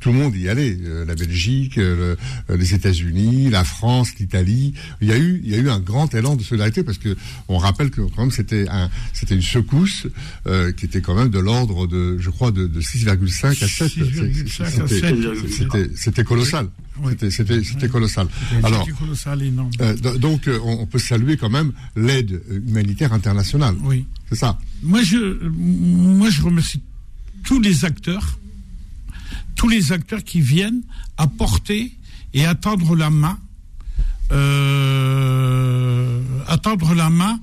Tout 0.00 0.10
le 0.10 0.18
monde 0.18 0.34
y 0.36 0.48
allait, 0.48 0.78
euh, 0.84 1.04
la 1.04 1.14
Belgique, 1.14 1.76
euh, 1.76 2.16
les 2.48 2.72
États-Unis, 2.74 3.50
la 3.50 3.64
France, 3.64 4.14
l'Italie. 4.18 4.74
Il 5.00 5.08
y 5.08 5.12
a 5.12 5.18
eu, 5.18 5.40
il 5.44 5.50
y 5.50 5.54
a 5.54 5.58
eu 5.58 5.68
un 5.68 5.80
grand 5.80 6.14
élan 6.14 6.36
de 6.36 6.42
solidarité 6.42 6.82
parce 6.82 6.98
que 6.98 7.16
on 7.48 7.58
rappelle 7.58 7.90
que 7.90 8.00
quand 8.00 8.22
même 8.22 8.30
c'était 8.30 8.66
un, 8.68 8.88
une 9.30 9.42
secousse 9.42 10.06
euh, 10.46 10.72
qui 10.72 10.86
était 10.86 11.00
quand 11.00 11.14
même 11.14 11.28
de 11.28 11.38
l'ordre 11.38 11.86
de, 11.86 12.16
je 12.18 12.30
crois, 12.30 12.50
de, 12.50 12.57
de 12.66 12.80
6,5 12.80 13.64
à 13.64 13.68
7. 13.68 13.92
C'était, 15.48 15.90
c'était 15.94 16.24
colossal. 16.24 16.68
C'était, 17.30 17.88
colossal. 17.88 18.26
Alors, 18.62 18.86
colossal, 18.98 19.40
donc, 20.18 20.50
on 20.64 20.86
peut 20.86 20.98
saluer 20.98 21.36
quand 21.36 21.50
même 21.50 21.72
l'aide 21.96 22.42
humanitaire 22.50 23.12
internationale. 23.12 23.76
Oui. 23.82 24.04
C'est 24.28 24.36
ça. 24.36 24.58
Moi, 24.82 25.02
je, 25.02 25.48
moi, 25.48 26.28
je 26.30 26.42
remercie 26.42 26.82
tous 27.44 27.60
les 27.60 27.84
acteurs, 27.84 28.38
tous 29.54 29.68
les 29.68 29.92
acteurs 29.92 30.24
qui 30.24 30.40
viennent 30.40 30.82
apporter 31.16 31.92
et 32.34 32.44
attendre 32.44 32.94
la 32.94 33.10
main, 33.10 33.38
euh, 34.32 36.20
attendre 36.46 36.94
la 36.94 37.10
main 37.10 37.40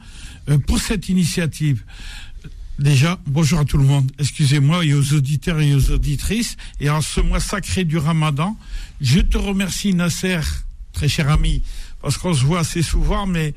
euh, 0.50 0.58
pour 0.60 0.80
cette 0.80 1.10
initiative. 1.10 1.84
Déjà, 2.80 3.18
bonjour 3.26 3.60
à 3.60 3.66
tout 3.66 3.78
le 3.78 3.86
monde. 3.86 4.12
Excusez-moi 4.20 4.84
et 4.84 4.94
aux 4.94 5.14
auditeurs 5.14 5.62
et 5.62 5.74
aux 5.74 5.92
auditrices. 5.92 6.58
Et 6.82 6.90
en 6.90 7.02
ce 7.02 7.22
mois 7.22 7.40
sacré 7.40 7.86
du 7.86 7.98
Ramadan, 7.98 8.58
je 9.00 9.22
te 9.22 9.38
remercie 9.38 9.94
Nasser, 9.94 10.42
très 10.92 11.08
cher 11.08 11.30
ami, 11.30 11.62
parce 12.02 12.18
qu'on 12.18 12.34
se 12.34 12.44
voit 12.44 12.60
assez 12.60 12.82
souvent, 12.82 13.28
mais 13.28 13.54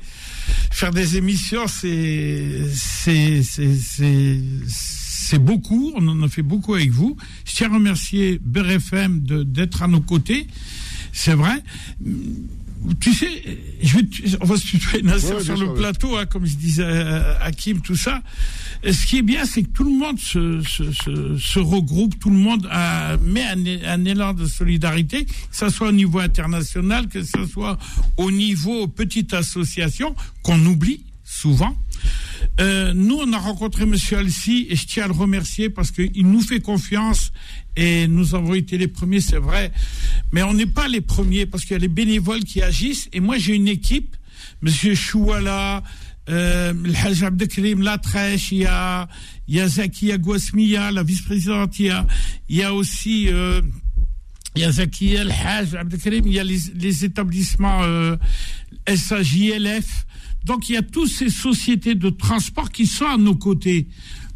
faire 0.71 0.91
des 0.91 1.17
émissions, 1.17 1.67
c'est 1.67 2.63
c'est 2.73 3.41
c'est 3.43 5.39
beaucoup. 5.39 5.91
On 5.97 6.07
en 6.07 6.23
a 6.23 6.29
fait 6.29 6.41
beaucoup 6.41 6.75
avec 6.75 6.91
vous. 6.91 7.17
Je 7.43 7.55
tiens 7.55 7.69
à 7.71 7.73
remercier 7.73 8.39
BRFM 8.41 9.19
d'être 9.19 9.83
à 9.83 9.89
nos 9.89 10.01
côtés. 10.01 10.47
C'est 11.11 11.33
vrai 11.33 11.61
tu 12.99 13.13
sais, 13.13 13.27
je 13.81 13.97
vais, 13.97 14.03
on 14.41 14.45
va 14.45 14.57
se 14.57 14.65
tutoyer 14.65 15.03
Nasser 15.03 15.39
sur 15.41 15.57
le 15.57 15.73
plateau, 15.73 16.17
hein, 16.17 16.25
comme 16.25 16.45
je 16.45 16.55
disais 16.55 16.83
à 16.83 17.43
Hakim, 17.43 17.81
tout 17.81 17.95
ça. 17.95 18.21
ce 18.83 19.05
qui 19.05 19.17
est 19.17 19.21
bien, 19.21 19.45
c'est 19.45 19.63
que 19.63 19.69
tout 19.69 19.83
le 19.83 19.91
monde 19.91 20.19
se, 20.19 20.61
se, 20.61 21.37
se, 21.37 21.59
regroupe, 21.59 22.17
tout 22.19 22.29
le 22.29 22.37
monde 22.37 22.67
a, 22.71 23.17
met 23.17 23.43
un, 23.43 23.65
un, 23.85 24.05
élan 24.05 24.33
de 24.33 24.45
solidarité, 24.45 25.25
que 25.25 25.31
ce 25.51 25.69
soit 25.69 25.89
au 25.89 25.93
niveau 25.93 26.19
international, 26.19 27.07
que 27.07 27.23
ce 27.23 27.45
soit 27.45 27.77
au 28.17 28.31
niveau 28.31 28.87
petite 28.87 29.33
association, 29.33 30.15
qu'on 30.41 30.65
oublie 30.65 31.03
souvent. 31.23 31.75
Euh, 32.59 32.93
nous, 32.93 33.15
on 33.15 33.31
a 33.33 33.37
rencontré 33.37 33.85
Monsieur 33.85 34.17
Alcy 34.17 34.67
et 34.69 34.75
je 34.75 34.85
tiens 34.85 35.05
à 35.05 35.07
le 35.07 35.13
remercier 35.13 35.69
parce 35.69 35.91
qu'il 35.91 36.27
nous 36.27 36.41
fait 36.41 36.59
confiance 36.59 37.31
et 37.75 38.07
nous 38.07 38.35
avons 38.35 38.53
été 38.53 38.77
les 38.77 38.87
premiers, 38.87 39.21
c'est 39.21 39.37
vrai. 39.37 39.71
Mais 40.31 40.43
on 40.43 40.53
n'est 40.53 40.65
pas 40.65 40.87
les 40.87 41.01
premiers 41.01 41.45
parce 41.45 41.63
qu'il 41.63 41.71
y 41.73 41.75
a 41.75 41.79
les 41.79 41.87
bénévoles 41.87 42.43
qui 42.43 42.61
agissent. 42.61 43.07
Et 43.13 43.19
moi, 43.19 43.37
j'ai 43.37 43.55
une 43.55 43.67
équipe, 43.67 44.15
Monsieur 44.61 44.95
Chouala, 44.95 45.83
euh, 46.29 46.73
le 46.73 46.93
Hajj 46.93 47.23
Abdelkrim 47.23 47.81
il 47.81 48.57
y 48.57 48.65
a, 48.65 49.07
il 49.47 49.55
y 49.55 49.59
a 49.59 49.67
Zakia 49.67 50.17
Gouasmia, 50.17 50.91
la 50.91 51.03
vice-présidente, 51.03 51.79
il 51.79 51.93
y 52.49 52.61
a, 52.61 52.73
aussi, 52.73 53.29
euh, 53.29 53.61
il 54.55 54.61
El 54.61 55.31
Hajj 55.31 55.75
il 56.05 56.33
y 56.33 56.39
a 56.39 56.43
les, 56.43 56.59
les 56.75 57.05
établissements 57.05 57.81
euh, 57.83 58.15
SAJLF. 58.95 60.05
Donc 60.45 60.69
il 60.69 60.73
y 60.73 60.77
a 60.77 60.81
toutes 60.81 61.09
ces 61.09 61.29
sociétés 61.29 61.95
de 61.95 62.09
transport 62.09 62.71
qui 62.71 62.85
sont 62.85 63.05
à 63.05 63.17
nos 63.17 63.35
côtés. 63.35 63.87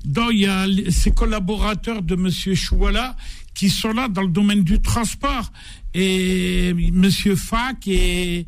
Donc 0.06 0.32
il 0.34 0.40
y 0.40 0.48
a 0.48 0.66
ces 0.90 1.12
collaborateurs 1.12 2.02
de 2.02 2.16
Monsieur 2.16 2.56
Chouala 2.56 3.16
qui 3.54 3.70
sont 3.70 3.94
là 3.94 4.08
dans 4.08 4.24
le 4.24 4.30
domaine 4.30 4.64
du 4.64 4.82
transport 4.82 5.52
et 5.94 6.74
Monsieur 6.74 7.36
Fac 7.36 7.88
et 7.88 8.46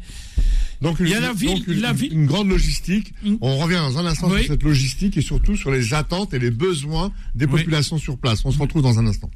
donc, 0.82 0.98
il 1.00 1.08
y 1.08 1.14
a 1.14 1.20
la 1.20 1.34
ville, 1.34 1.64
une, 2.12 2.26
grande 2.26 2.50
logistique. 2.50 3.14
On 3.42 3.58
revient 3.58 3.78
dans 3.78 3.98
un 3.98 4.06
instant 4.06 4.30
sur 4.30 4.46
cette 4.46 4.64
logistique 4.64 5.18
et 5.18 5.22
surtout 5.22 5.56
sur 5.56 5.72
les 5.72 5.94
attentes 5.94 6.34
et 6.34 6.40
les 6.40 6.52
besoins 6.52 7.12
des 7.34 7.48
populations 7.48 7.98
sur 7.98 8.18
place. 8.18 8.44
On 8.46 8.52
se 8.52 8.60
retrouve 8.60 8.82
dans 8.82 9.00
un 9.00 9.08
instant. 9.08 9.32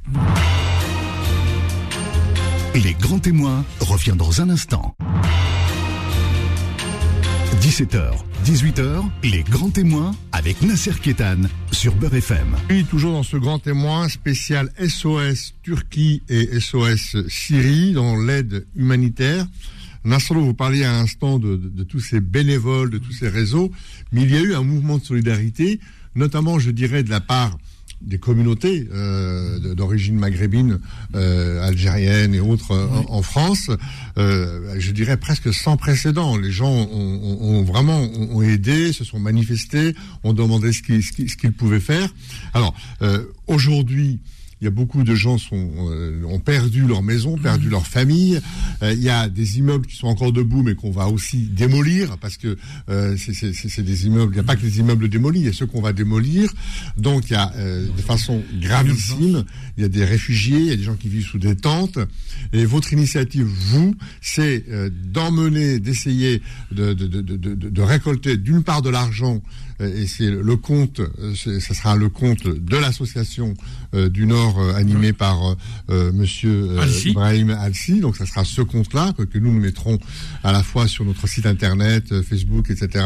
Les 2.75 2.93
grands 2.93 3.19
témoins 3.19 3.65
reviennent 3.79 4.17
dans 4.17 4.41
un 4.41 4.49
instant. 4.49 4.95
17h, 7.61 8.13
18h, 8.45 9.03
les 9.21 9.43
grands 9.43 9.69
témoins 9.69 10.15
avec 10.31 10.61
Nasser 10.61 10.93
Kétan 11.01 11.41
sur 11.73 11.93
Beurre 11.93 12.15
FM. 12.15 12.55
Oui, 12.69 12.85
toujours 12.85 13.11
dans 13.11 13.23
ce 13.23 13.35
grand 13.35 13.59
témoin 13.59 14.07
spécial 14.07 14.71
SOS 14.79 15.55
Turquie 15.61 16.23
et 16.29 16.57
SOS 16.61 17.17
Syrie 17.27 17.91
dans 17.91 18.15
l'aide 18.15 18.65
humanitaire. 18.77 19.45
Nasser, 20.05 20.35
vous 20.35 20.53
parliez 20.53 20.85
à 20.85 20.93
l'instant 20.93 21.37
de, 21.37 21.57
de, 21.57 21.83
tous 21.83 21.99
ces 21.99 22.21
bénévoles, 22.21 22.91
de 22.91 22.97
tous 22.97 23.11
ces 23.11 23.27
réseaux, 23.27 23.71
mais 24.13 24.21
il 24.21 24.31
y 24.31 24.37
a 24.37 24.41
eu 24.41 24.55
un 24.55 24.63
mouvement 24.63 24.97
de 24.97 25.03
solidarité, 25.03 25.81
notamment, 26.15 26.59
je 26.59 26.71
dirais, 26.71 27.03
de 27.03 27.09
la 27.09 27.19
part 27.19 27.57
des 28.01 28.17
communautés 28.17 28.87
euh, 28.93 29.73
d'origine 29.75 30.15
maghrébine, 30.15 30.79
euh, 31.15 31.61
algérienne 31.61 32.33
et 32.33 32.39
autres 32.39 32.71
euh, 32.71 32.87
en, 33.07 33.21
France, 33.21 33.69
euh, 34.17 34.75
je 34.77 34.91
dirais 34.91 35.17
presque 35.17 35.53
sans 35.53 35.77
précédent. 35.77 36.37
Les 36.37 36.51
gens 36.51 36.71
ont, 36.71 37.37
ont, 37.41 37.63
vraiment 37.63 37.99
ont 37.99 38.41
aidé, 38.41 38.93
se 38.93 39.03
sont 39.03 39.19
manifestés, 39.19 39.95
ont 40.23 40.33
demandé 40.33 40.71
ce 40.71 40.81
qu'ils 40.81 41.03
ce 41.03 41.35
qu'ils 41.35 41.53
pouvaient 41.53 41.79
faire. 41.79 42.09
Alors 42.53 42.73
euh, 43.01 43.25
aujourd'hui, 43.47 44.19
il 44.61 44.65
y 44.65 44.67
a 44.67 44.71
beaucoup 44.71 45.03
de 45.03 45.15
gens 45.15 45.37
sont, 45.37 45.69
euh, 45.89 46.21
ont 46.25 46.39
perdu 46.39 46.85
leur 46.85 47.01
maison, 47.01 47.37
perdu 47.37 47.67
mmh. 47.67 47.71
leur 47.71 47.87
famille. 47.87 48.41
Euh, 48.83 48.93
il 48.93 49.01
y 49.01 49.09
a 49.09 49.29
des 49.29 49.57
immeubles 49.57 49.85
qui 49.85 49.95
sont 49.95 50.07
encore 50.07 50.33
debout, 50.33 50.63
mais 50.63 50.75
qu'on 50.75 50.91
va 50.91 51.07
aussi 51.07 51.43
démolir 51.43 52.17
parce 52.17 52.35
que 52.35 52.57
euh, 52.89 53.15
c'est 53.17 53.81
des 53.83 54.05
immeubles. 54.05 54.33
Il 54.33 54.35
n'y 54.35 54.41
a 54.41 54.43
pas 54.43 54.57
que 54.57 54.63
les 54.63 54.79
immeubles 54.79 55.07
démolis, 55.07 55.39
il 55.39 55.45
y 55.45 55.49
a 55.49 55.53
ceux 55.53 55.65
qu'on 55.65 55.81
va 55.81 55.93
démolir. 55.93 56.51
Donc 56.97 57.29
il 57.29 57.33
y 57.33 57.35
a 57.35 57.53
de 57.57 58.01
façon 58.01 58.41
gravissime, 58.59 59.45
il 59.77 59.81
y 59.81 59.85
a 59.85 59.89
des 59.89 60.03
réfugiés, 60.03 60.59
il 60.59 60.67
y 60.67 60.71
a 60.71 60.75
des 60.75 60.83
gens 60.83 60.95
qui 60.95 61.07
vivent 61.07 61.25
sous 61.25 61.39
des 61.39 61.55
tentes. 61.55 61.99
Et 62.51 62.65
votre 62.65 62.91
initiative, 62.91 63.45
vous, 63.45 63.95
c'est 64.21 64.65
d'emmener, 65.11 65.79
d'essayer 65.79 66.41
de, 66.71 66.93
de, 66.93 67.07
de, 67.07 67.21
de, 67.37 67.81
récolter 67.81 68.37
d'une 68.37 68.63
part 68.63 68.81
de 68.81 68.89
l'argent 68.89 69.41
et 69.79 70.07
c'est 70.07 70.29
le 70.29 70.55
compte, 70.57 71.01
ce 71.35 71.59
sera 71.59 71.95
le 71.95 72.09
compte 72.09 72.47
de 72.47 72.77
l'association 72.77 73.55
du 73.93 74.25
Nord 74.25 74.59
euh, 74.59 74.73
animé 74.75 75.13
par 75.13 75.55
euh, 75.89 76.11
Monsieur 76.11 76.69
euh, 76.71 76.85
Ibrahim 77.05 77.49
Alsi. 77.49 77.99
Donc 77.99 78.15
ça 78.15 78.25
sera 78.25 78.43
ce 78.45 78.61
compte-là 78.61 79.13
que, 79.13 79.37
nous 79.37 79.53
nous 79.53 79.59
mettrons 79.59 79.97
à 80.43 80.51
la 80.51 80.63
fois 80.63 80.87
sur 80.87 81.05
notre 81.05 81.27
site 81.27 81.45
internet, 81.45 82.21
Facebook, 82.21 82.69
etc. 82.69 83.05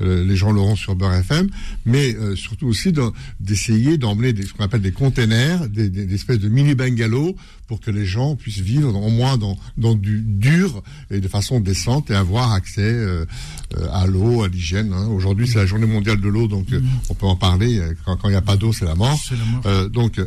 les 0.00 0.36
gens 0.36 0.52
l'auront 0.52 0.76
sur 0.76 0.94
Beurre 0.94 1.14
FM, 1.14 1.48
mais 1.86 2.16
surtout 2.36 2.66
aussi 2.66 2.92
d'essayer 3.40 3.96
d'emmener 3.98 4.34
ce 4.42 4.52
qu'on 4.52 4.64
appelle 4.64 4.82
des 4.82 4.92
containers, 4.92 5.68
des, 5.68 5.88
des, 5.88 6.14
espèces 6.14 6.38
de 6.38 6.48
mini 6.48 6.74
bungalows 6.74 7.34
pour 7.66 7.80
que 7.80 7.90
les 7.90 8.06
gens 8.06 8.36
puissent 8.36 8.60
vivre 8.60 8.94
au 8.94 9.10
moins 9.10 9.36
dans, 9.36 9.56
dans 9.76 9.94
du 9.94 10.20
dur 10.20 10.82
et 11.10 11.20
de 11.20 11.28
façon 11.28 11.60
décente 11.60 12.10
et 12.10 12.14
avoir 12.14 12.52
accès 12.52 12.94
à 13.92 14.06
l'eau, 14.06 14.42
à 14.42 14.48
l'hygiène. 14.48 14.92
Hein. 14.92 15.08
Aujourd'hui, 15.08 15.48
c'est 15.48 15.58
la 15.58 15.66
journée 15.66 15.86
mondiale 15.86 16.20
de 16.20 16.28
l'eau, 16.28 16.48
donc 16.48 16.70
mm. 16.70 16.82
on 17.10 17.14
peut 17.14 17.26
en 17.26 17.36
parler. 17.36 17.80
Quand 18.04 18.18
il 18.24 18.30
n'y 18.30 18.36
a 18.36 18.42
pas 18.42 18.56
d'eau, 18.56 18.72
c'est 18.72 18.84
la 18.84 18.94
mort. 18.94 19.18
Euh, 19.66 19.88
donc, 19.88 20.20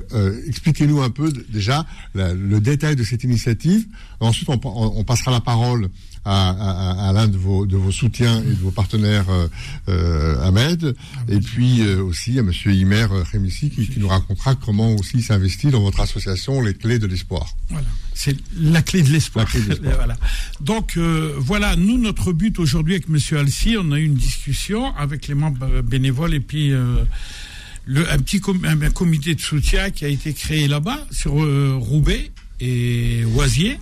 expliquez-nous 0.47 1.01
un 1.01 1.09
peu 1.09 1.31
déjà 1.49 1.85
le 2.15 2.59
détail 2.59 2.95
de 2.95 3.03
cette 3.03 3.23
initiative. 3.23 3.85
Ensuite, 4.19 4.49
on, 4.49 5.03
passera 5.03 5.31
la 5.31 5.41
parole 5.41 5.89
à, 6.29 7.11
l'un 7.13 7.27
de 7.27 7.37
vos, 7.37 7.65
de 7.65 7.77
vos 7.77 7.91
soutiens 7.91 8.41
et 8.41 8.49
de 8.49 8.61
vos 8.61 8.71
partenaires, 8.71 9.29
euh, 9.29 9.47
euh, 9.89 10.47
Ahmed, 10.47 10.95
et 11.29 11.39
puis 11.39 11.81
euh, 11.81 12.01
aussi 12.03 12.37
à 12.39 12.43
Monsieur 12.43 12.73
Imer 12.73 13.05
Remissi 13.33 13.69
qui, 13.69 13.89
nous 13.97 14.07
racontera 14.07 14.55
comment 14.55 14.93
aussi 14.95 15.21
s'investit 15.21 15.67
dans 15.67 15.81
votre 15.81 15.99
association 16.01 16.61
Les 16.61 16.73
Clés 16.73 16.99
de 16.99 17.07
l'Espoir. 17.07 17.55
Voilà, 17.69 17.87
c'est 18.13 18.35
la 18.59 18.81
clé 18.81 19.01
de 19.03 19.09
l'espoir. 19.09 19.47
voilà. 19.81 20.15
Donc 20.61 20.97
voilà, 21.37 21.75
nous 21.75 21.97
notre 21.97 22.33
but 22.33 22.59
aujourd'hui 22.59 22.95
avec 22.95 23.09
Monsieur 23.09 23.39
Alci, 23.39 23.75
on 23.79 23.91
a 23.91 23.99
eu 23.99 24.05
une 24.05 24.15
discussion 24.15 24.95
avec 24.95 25.27
les 25.27 25.35
membres 25.35 25.81
bénévoles 25.81 26.33
et 26.33 26.39
puis 26.39 26.73
un 27.95 28.19
petit 28.19 28.41
un, 28.65 28.89
comité 28.91 29.35
de 29.35 29.41
soutien 29.41 29.89
qui 29.91 30.05
a 30.05 30.07
été 30.07 30.33
créé 30.33 30.67
là-bas, 30.67 31.05
sur 31.11 31.41
euh, 31.43 31.77
Roubaix 31.79 32.31
et 32.59 33.23
Oisier. 33.35 33.79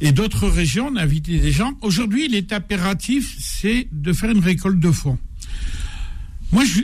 Et 0.00 0.12
d'autres 0.12 0.48
régions, 0.48 0.88
on 0.92 0.96
a 0.96 1.02
invité 1.02 1.38
des 1.38 1.50
gens. 1.50 1.76
Aujourd'hui, 1.80 2.32
est 2.34 2.52
impératif, 2.52 3.36
c'est 3.40 3.88
de 3.90 4.12
faire 4.12 4.30
une 4.30 4.40
récolte 4.40 4.78
de 4.78 4.92
fonds. 4.92 5.18
Moi, 6.52 6.64
je, 6.64 6.82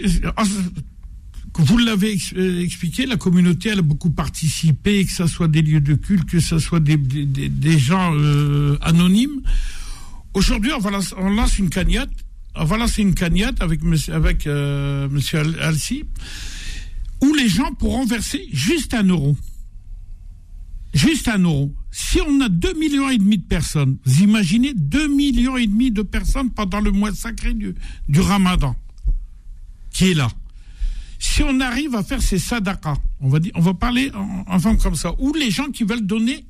vous 1.59 1.78
l'avez 1.78 2.18
euh, 2.37 2.62
expliqué, 2.62 3.06
la 3.06 3.16
communauté 3.16 3.71
a 3.71 3.80
beaucoup 3.80 4.11
participé, 4.11 5.04
que 5.04 5.12
ce 5.12 5.26
soit 5.26 5.49
des 5.49 5.62
lieux 5.62 5.80
de 5.80 5.94
culte, 5.94 6.28
que 6.28 6.40
ce 6.40 6.59
soit 6.59 6.80
des, 6.80 6.97
des, 6.97 7.78
gens 7.78 8.12
euh, 8.14 8.76
anonymes. 8.80 9.40
Aujourd'hui, 10.35 10.73
on, 10.73 10.80
on, 11.18 11.30
lance 11.30 11.59
une 11.59 11.71
cagnotte. 11.71 12.11
On 12.56 12.64
va 12.64 12.76
lancer 12.76 13.02
une 13.02 13.14
cagnotte 13.14 13.62
avec 13.62 13.80
avec 14.12 14.47
euh, 14.47 15.09
monsieur 15.09 15.42
Alcy, 15.61 16.04
où 17.23 17.33
les 17.35 17.49
gens 17.49 17.73
pourront 17.75 18.04
verser 18.04 18.49
juste 18.52 18.94
un 18.94 19.04
euro. 19.04 19.37
Juste 20.92 21.28
un 21.28 21.38
euro. 21.38 21.73
Si 21.96 22.20
on 22.20 22.40
a 22.40 22.48
2 22.48 22.72
millions 22.72 23.08
et 23.08 23.18
demi 23.18 23.38
de 23.38 23.44
personnes, 23.44 23.98
vous 24.04 24.22
imaginez 24.22 24.74
2 24.74 25.06
millions 25.06 25.56
et 25.56 25.68
demi 25.68 25.92
de 25.92 26.02
personnes 26.02 26.50
pendant 26.50 26.80
le 26.80 26.90
mois 26.90 27.14
sacré 27.14 27.54
du, 27.54 27.72
Ramadan, 28.18 28.74
qui 29.92 30.10
est 30.10 30.14
là 30.14 30.28
si 31.20 31.44
on 31.44 31.60
arrive 31.60 31.94
à 31.94 32.02
faire 32.02 32.20
ces 32.20 32.40
sadakas, 32.40 32.96
on 33.20 33.28
va 33.28 33.38
dire, 33.38 33.52
on 33.54 33.60
va 33.60 33.74
parler 33.74 34.10
en, 34.12 34.58
forme 34.58 34.76
comme 34.76 34.96
ça, 34.96 35.14
ou 35.20 35.32
les 35.34 35.52
gens 35.52 35.70
qui 35.70 35.84
veulent 35.84 36.04
donner 36.04 36.44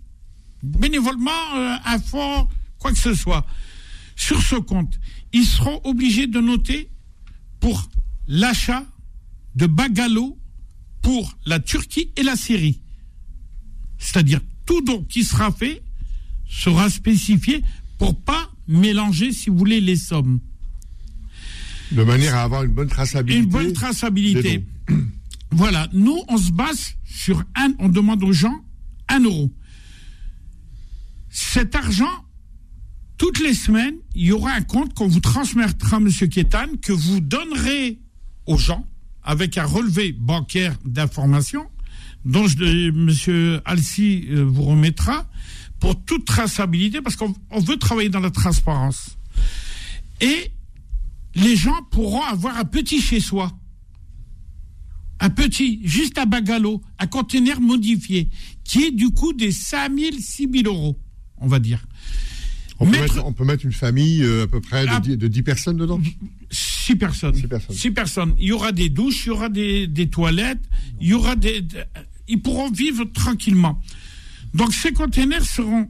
bénévolement 0.63 1.31
euh, 1.55 1.77
un 1.85 1.99
fonds, 1.99 2.49
quoi 2.79 2.91
que 2.91 2.99
ce 2.99 3.13
soit, 3.13 3.47
sur 4.17 4.41
ce 4.41 4.57
compte, 4.57 4.99
ils 5.35 5.45
seront 5.45 5.79
obligés 5.85 6.27
de 6.27 6.41
noter 6.41 6.89
pour 7.61 7.91
l'achat 8.27 8.85
de 9.55 9.67
bagalo 9.67 10.39
pour 11.03 11.37
la 11.45 11.61
Turquie 11.61 12.11
et 12.17 12.23
la 12.23 12.35
Syrie. 12.35 12.81
C'est-à-dire 13.99 14.41
tout 14.67 14.81
don 14.83 15.05
qui 15.05 15.25
sera 15.25 15.53
fait 15.53 15.83
sera 16.49 16.91
spécifié 16.91 17.63
pour 17.99 18.19
pas 18.21 18.51
mélanger, 18.69 19.33
si 19.33 19.51
vous 19.51 19.59
voulez, 19.59 19.81
les 19.81 19.97
sommes. 19.97 20.41
De 21.93 22.03
manière 22.03 22.35
à 22.35 22.43
avoir 22.43 22.65
une 22.65 22.73
bonne 22.73 22.89
traçabilité. 22.89 23.43
Une 23.43 23.49
bonne 23.49 23.73
traçabilité. 23.73 24.65
Voilà, 25.51 25.87
nous, 25.93 26.21
on 26.27 26.37
se 26.37 26.51
base 26.51 26.97
sur 27.05 27.45
un, 27.55 27.75
on 27.79 27.89
demande 27.89 28.25
aux 28.25 28.33
gens 28.33 28.65
un 29.09 29.21
euro. 29.21 29.53
Cet 31.31 31.77
argent, 31.77 32.25
toutes 33.19 33.39
les 33.41 33.55
semaines, 33.55 33.95
il 34.17 34.27
y 34.27 34.33
aura 34.33 34.51
un 34.51 34.63
compte 34.63 34.95
qu'on 34.95 35.07
vous 35.07 35.21
transmettra, 35.21 36.01
Monsieur 36.01 36.27
Kétan, 36.27 36.67
que 36.83 36.93
vous 36.93 37.21
donnerez 37.21 38.01
aux 38.47 38.59
gens 38.59 38.85
avec 39.23 39.57
un 39.57 39.65
relevé 39.65 40.11
bancaire 40.13 40.77
d'information 40.85 41.67
dont 42.25 42.47
je, 42.47 42.91
Monsieur 42.91 43.61
Alcy 43.65 44.27
euh, 44.31 44.45
vous 44.45 44.63
remettra 44.63 45.27
pour 45.81 46.03
toute 46.05 46.25
traçabilité 46.25 47.01
parce 47.03 47.17
qu'on 47.17 47.35
veut 47.61 47.77
travailler 47.77 48.09
dans 48.09 48.21
la 48.21 48.31
transparence. 48.31 49.17
Et 50.21 50.51
les 51.35 51.57
gens 51.57 51.83
pourront 51.91 52.23
avoir 52.23 52.59
un 52.59 52.65
petit 52.65 53.01
chez 53.01 53.21
soi. 53.21 53.53
Un 55.21 55.31
petit, 55.31 55.81
juste 55.85 56.19
à 56.19 56.27
Bagalo, 56.27 56.83
un 56.99 57.07
conteneur 57.07 57.61
modifié, 57.61 58.29
qui 58.65 58.85
est 58.85 58.91
du 58.91 59.11
coup 59.11 59.33
des 59.33 59.53
5 59.53 59.93
000, 59.97 60.13
6 60.19 60.49
000 60.53 60.75
euros, 60.75 60.99
on 61.39 61.47
va 61.47 61.59
dire. 61.59 61.87
On, 62.81 62.87
peut, 63.33 63.45
mettre, 63.45 63.65
une 63.65 63.73
famille 63.73 64.23
euh, 64.23 64.45
à 64.45 64.47
peu 64.49 64.61
près 64.61 64.85
de, 64.85 65.29
10, 65.29 65.39
ah. 65.39 65.43
personnes 65.43 65.77
dedans? 65.77 66.01
6 66.51 66.97
personnes. 66.97 67.35
6 67.35 67.47
personnes. 67.47 67.95
personnes. 67.95 68.35
Il 68.39 68.47
y 68.47 68.53
aura 68.53 68.73
des 68.73 68.89
douches, 68.89 69.27
il 69.27 69.29
y 69.29 69.31
aura 69.31 69.49
des, 69.49 70.09
toilettes, 70.11 70.61
il 71.01 71.09
y 71.09 71.15
aura 71.15 71.37
des, 71.37 71.65
Ils 72.29 72.41
pourront 72.41 72.71
vivre 72.71 73.05
tranquillement. 73.05 73.81
Donc 74.55 74.73
ces 74.73 74.93
conteneurs 74.93 75.45
seront 75.45 75.89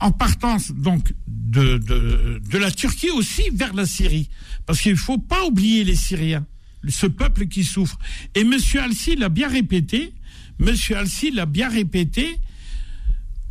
en 0.00 0.12
partance 0.12 0.72
de, 0.72 2.58
la 2.58 2.70
Turquie 2.70 3.10
aussi 3.10 3.42
vers 3.52 3.74
la 3.74 3.86
Syrie. 3.86 4.30
Parce 4.66 4.80
qu'il 4.80 4.92
ne 4.92 4.96
faut 4.96 5.18
pas 5.18 5.44
oublier 5.44 5.84
les 5.84 5.94
Syriens, 5.94 6.46
ce 6.88 7.06
peuple 7.06 7.46
qui 7.46 7.64
souffre. 7.64 7.98
Et 8.34 8.40
M. 8.40 8.54
Alcy 8.80 9.16
l'a 9.16 9.28
bien 9.28 9.48
répété, 9.48 10.14
M. 10.58 10.74
Alcy 10.96 11.30
l'a 11.30 11.46
bien 11.46 11.68
répété, 11.68 12.38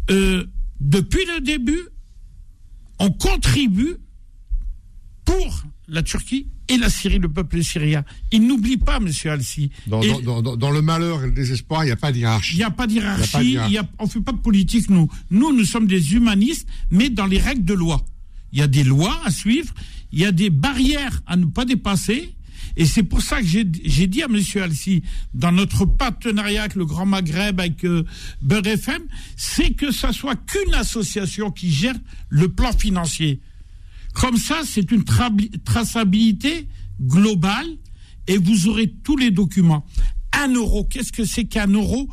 euh, 0.09 0.45
depuis 0.79 1.25
le 1.25 1.41
début, 1.41 1.81
on 2.97 3.11
contribue 3.11 3.97
pour 5.25 5.63
la 5.87 6.01
Turquie 6.01 6.47
et 6.69 6.77
la 6.77 6.89
Syrie, 6.89 7.19
le 7.19 7.27
peuple 7.29 7.63
syrien. 7.63 8.05
Il 8.31 8.47
n'oublie 8.47 8.77
pas, 8.77 8.97
M. 8.97 9.09
Alcy. 9.25 9.71
Dans, 9.87 9.99
le 10.71 10.81
malheur 10.81 11.23
et 11.23 11.25
le 11.25 11.31
désespoir, 11.31 11.83
il 11.83 11.87
n'y 11.87 11.91
a 11.91 11.95
pas 11.95 12.11
d'hierarchie. 12.11 12.55
Il 12.55 12.57
n'y 12.57 12.63
a 12.63 12.71
pas 12.71 12.87
d'hierarchie, 12.87 13.57
on 13.97 14.05
ne 14.05 14.09
fait 14.09 14.21
pas 14.21 14.31
de 14.31 14.37
politique, 14.37 14.89
nous. 14.89 15.09
Nous, 15.31 15.55
nous 15.55 15.65
sommes 15.65 15.87
des 15.87 16.13
humanistes, 16.13 16.67
mais 16.91 17.09
dans 17.09 17.25
les 17.25 17.39
règles 17.39 17.65
de 17.65 17.73
loi. 17.73 18.05
Il 18.53 18.59
y 18.59 18.61
a 18.61 18.67
des 18.67 18.83
lois 18.83 19.19
à 19.25 19.31
suivre, 19.31 19.73
il 20.11 20.19
y 20.19 20.25
a 20.25 20.31
des 20.31 20.49
barrières 20.49 21.21
à 21.27 21.35
ne 21.35 21.45
pas 21.45 21.65
dépasser. 21.65 22.33
Et 22.77 22.85
c'est 22.85 23.03
pour 23.03 23.21
ça 23.21 23.41
que 23.41 23.47
j'ai 23.47 23.63
dit 24.07 24.21
à 24.23 24.27
M. 24.27 24.39
Alcy, 24.61 25.03
dans 25.33 25.51
notre 25.51 25.85
partenariat 25.85 26.61
avec 26.61 26.75
le 26.75 26.85
Grand 26.85 27.05
Maghreb, 27.05 27.59
avec 27.59 27.83
euh, 27.83 28.05
Beurre 28.41 28.67
FM, 28.67 29.01
c'est 29.35 29.71
que 29.71 29.91
ça 29.91 30.13
soit 30.13 30.35
qu'une 30.35 30.73
association 30.75 31.51
qui 31.51 31.71
gère 31.71 31.95
le 32.29 32.47
plan 32.47 32.71
financier. 32.71 33.41
Comme 34.13 34.37
ça, 34.37 34.61
c'est 34.65 34.91
une 34.91 35.03
traçabilité 35.63 36.67
globale 37.01 37.67
et 38.27 38.37
vous 38.37 38.67
aurez 38.67 38.93
tous 39.03 39.17
les 39.17 39.31
documents. 39.31 39.85
Un 40.33 40.53
euro, 40.53 40.83
qu'est-ce 40.83 41.11
que 41.11 41.25
c'est 41.25 41.45
qu'un 41.45 41.67
euro 41.67 42.07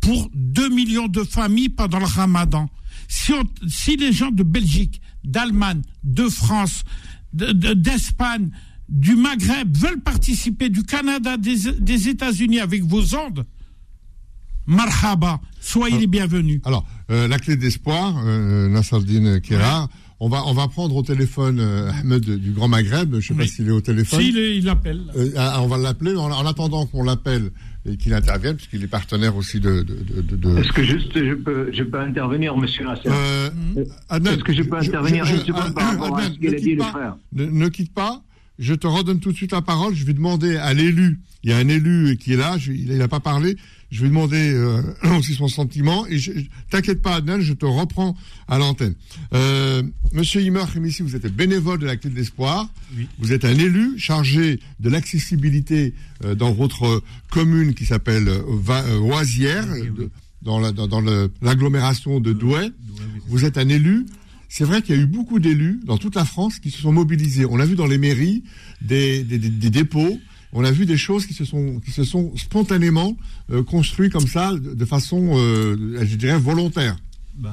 pour 0.00 0.30
2 0.34 0.68
millions 0.68 1.08
de 1.08 1.22
familles 1.24 1.68
pendant 1.68 1.98
le 1.98 2.06
ramadan? 2.06 2.68
Si, 3.08 3.32
si 3.68 3.96
les 3.96 4.12
gens 4.12 4.30
de 4.30 4.42
Belgique, 4.42 5.00
d'Allemagne, 5.24 5.82
de 6.04 6.28
France, 6.28 6.84
d'Espagne, 7.32 8.50
du 8.88 9.16
Maghreb 9.16 9.76
veulent 9.76 10.00
participer, 10.00 10.68
du 10.68 10.84
Canada, 10.84 11.36
des, 11.36 12.08
États-Unis 12.08 12.60
avec 12.60 12.84
vos 12.84 13.14
ondes, 13.16 13.44
marhaba, 14.66 15.40
soyez 15.60 15.98
les 15.98 16.06
bienvenus. 16.06 16.60
Alors, 16.64 16.86
euh, 17.10 17.28
la 17.28 17.38
clé 17.38 17.56
d'espoir, 17.56 18.16
euh, 18.24 18.68
Nassardine 18.68 19.40
Kera, 19.40 19.88
on 20.18 20.28
va, 20.28 20.44
on 20.46 20.54
va 20.54 20.66
prendre 20.68 20.96
au 20.96 21.02
téléphone 21.02 21.60
euh, 21.60 21.90
Ahmed 21.90 22.24
du 22.24 22.52
Grand 22.52 22.68
Maghreb. 22.68 23.10
Je 23.10 23.16
ne 23.16 23.20
sais 23.20 23.34
pas 23.34 23.46
s'il 23.46 23.68
est 23.68 23.72
au 23.72 23.82
téléphone. 23.82 24.20
S'il 24.20 24.36
il 24.38 24.68
appelle. 24.68 25.02
Euh, 25.14 25.30
ah, 25.36 25.60
on 25.62 25.66
va 25.66 25.76
l'appeler. 25.76 26.16
En, 26.16 26.46
attendant 26.46 26.86
qu'on 26.86 27.02
l'appelle 27.02 27.50
et 27.84 27.96
qu'il 27.98 28.14
intervienne, 28.14 28.56
puisqu'il 28.56 28.82
est 28.82 28.88
partenaire 28.88 29.36
aussi 29.36 29.60
de. 29.60 29.82
de, 29.82 30.36
de, 30.36 30.58
Est-ce 30.58 30.72
que 30.72 30.82
juste 30.82 31.12
je 31.14 31.34
peux, 31.34 31.70
je 31.70 31.82
peux 31.82 32.00
intervenir, 32.00 32.56
monsieur 32.56 32.84
Nasser 32.84 33.08
euh, 33.08 33.50
Est-ce 34.10 34.42
que 34.42 34.54
je 34.54 34.62
peux 34.62 34.76
intervenir 34.76 35.24
je, 35.26 35.36
je, 35.36 35.52
par 35.52 35.90
rapport 35.90 36.18
à 36.18 36.22
ce 36.22 36.30
qu'il 36.30 36.54
a 36.54 36.58
dit, 36.58 36.74
le 36.76 36.82
frère 36.82 37.16
ne, 37.34 37.68
quitte 37.68 37.92
pas. 37.92 38.22
Je 38.58 38.74
te 38.74 38.86
redonne 38.86 39.20
tout 39.20 39.32
de 39.32 39.36
suite 39.36 39.52
la 39.52 39.62
parole. 39.62 39.94
Je 39.94 40.04
vais 40.04 40.14
demander 40.14 40.56
à 40.56 40.72
l'élu. 40.74 41.20
Il 41.42 41.50
y 41.50 41.52
a 41.52 41.58
un 41.58 41.68
élu 41.68 42.16
qui 42.16 42.32
est 42.32 42.36
là. 42.36 42.56
il 42.66 42.96
n'a 42.96 43.08
pas 43.08 43.20
parlé 43.20 43.56
je 43.90 44.02
vais 44.02 44.08
demander 44.08 44.52
euh, 44.52 44.82
aussi 45.18 45.34
son 45.34 45.48
sentiment. 45.48 46.06
Et 46.06 46.18
t'inquiète 46.70 47.02
pas, 47.02 47.16
Adnan, 47.16 47.40
je 47.40 47.52
te 47.52 47.66
reprends 47.66 48.16
à 48.48 48.58
l'antenne. 48.58 48.94
Euh, 49.32 49.82
Monsieur 50.12 50.42
Imer 50.42 50.64
ici, 50.84 51.02
vous 51.02 51.16
êtes 51.16 51.26
bénévole 51.34 51.78
de 51.78 51.86
la 51.86 51.96
Clé 51.96 52.10
de 52.10 52.16
l'Espoir. 52.16 52.68
Vous 53.18 53.32
êtes 53.32 53.44
un 53.44 53.54
élu 53.54 53.98
chargé 53.98 54.60
de 54.80 54.90
l'accessibilité 54.90 55.94
euh, 56.24 56.34
dans 56.34 56.52
votre 56.52 57.02
commune 57.30 57.74
qui 57.74 57.86
s'appelle 57.86 58.28
euh, 58.28 58.98
Oisière, 58.98 59.66
dans 60.42 60.60
l'agglomération 60.60 62.20
de 62.20 62.32
Douai. 62.32 62.70
vous 63.28 63.44
êtes 63.44 63.58
un 63.58 63.68
élu. 63.68 64.06
C'est 64.48 64.64
vrai 64.64 64.82
qu'il 64.82 64.94
y 64.94 64.98
a 64.98 65.02
eu 65.02 65.06
beaucoup 65.06 65.38
d'élus 65.38 65.80
dans 65.84 65.98
toute 65.98 66.14
la 66.14 66.24
France 66.24 66.58
qui 66.58 66.70
se 66.70 66.80
sont 66.80 66.92
mobilisés. 66.92 67.44
On 67.46 67.56
l'a 67.56 67.66
vu 67.66 67.74
dans 67.74 67.86
les 67.86 67.98
mairies, 67.98 68.42
des, 68.80 69.22
dépôts 69.22 70.18
on 70.52 70.64
a 70.64 70.70
vu 70.70 70.86
des 70.86 70.96
choses 70.96 71.26
qui 71.26 71.34
se 71.34 71.44
sont, 71.44 71.80
qui 71.80 71.90
se 71.90 72.02
sont 72.02 72.34
spontanément 72.36 73.14
euh, 73.50 73.62
construites 73.62 74.12
comme 74.12 74.26
ça, 74.26 74.52
de, 74.54 74.84
façon, 74.86 75.32
euh, 75.34 76.02
je 76.02 76.16
dirais, 76.16 76.38
volontaire. 76.38 76.96
Bah, 77.34 77.52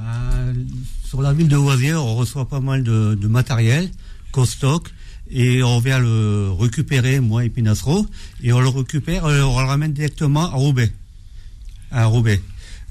sur 1.04 1.20
la 1.20 1.34
ville 1.34 1.48
de 1.48 1.56
Oisière, 1.56 2.02
on 2.02 2.14
reçoit 2.14 2.48
pas 2.48 2.60
mal 2.60 2.82
de, 2.82 3.28
matériel 3.28 3.90
qu'on 4.32 4.46
et 5.30 5.62
on 5.62 5.80
vient 5.80 5.98
le 5.98 6.50
récupérer, 6.58 7.20
moi 7.20 7.44
et 7.44 7.50
Pinasro, 7.50 8.06
et 8.42 8.52
on 8.52 8.60
le 8.60 8.68
récupère, 8.68 9.26
euh, 9.26 9.42
on 9.42 9.60
le 9.60 9.66
ramène 9.66 9.92
directement. 9.92 10.50
À 11.90 12.06
Roubaix. 12.06 12.40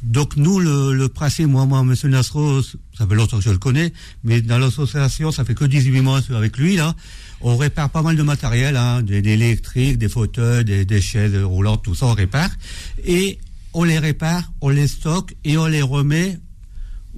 Donc 0.03 0.35
nous, 0.35 0.59
le, 0.59 0.93
le 0.93 1.07
principe, 1.07 1.47
moi, 1.47 1.65
moi, 1.65 1.81
Monsieur 1.83 2.09
Nasro, 2.09 2.61
ça 2.61 3.07
fait 3.07 3.15
longtemps 3.15 3.37
que 3.37 3.43
je 3.43 3.49
le 3.49 3.57
connais, 3.57 3.93
mais 4.23 4.41
dans 4.41 4.57
l'association, 4.57 5.31
ça 5.31 5.45
fait 5.45 5.55
que 5.55 5.63
18 5.63 6.01
mois 6.01 6.19
avec 6.31 6.57
lui, 6.57 6.75
là. 6.75 6.93
On 7.41 7.57
répare 7.57 7.89
pas 7.89 8.01
mal 8.01 8.15
de 8.15 8.23
matériel, 8.23 8.77
hein, 8.77 9.01
des, 9.01 9.17
électriques, 9.17 9.97
des 9.97 10.09
fauteuils, 10.09 10.63
des, 10.63 10.85
des, 10.85 11.01
chaises 11.01 11.35
roulantes, 11.35 11.83
tout 11.83 11.95
ça, 11.95 12.05
on 12.07 12.13
répare. 12.13 12.49
Et 13.05 13.39
on 13.73 13.83
les 13.83 13.99
répare, 13.99 14.51
on 14.61 14.69
les 14.69 14.87
stocke 14.87 15.35
et 15.43 15.57
on 15.57 15.67
les 15.67 15.81
remet. 15.81 16.37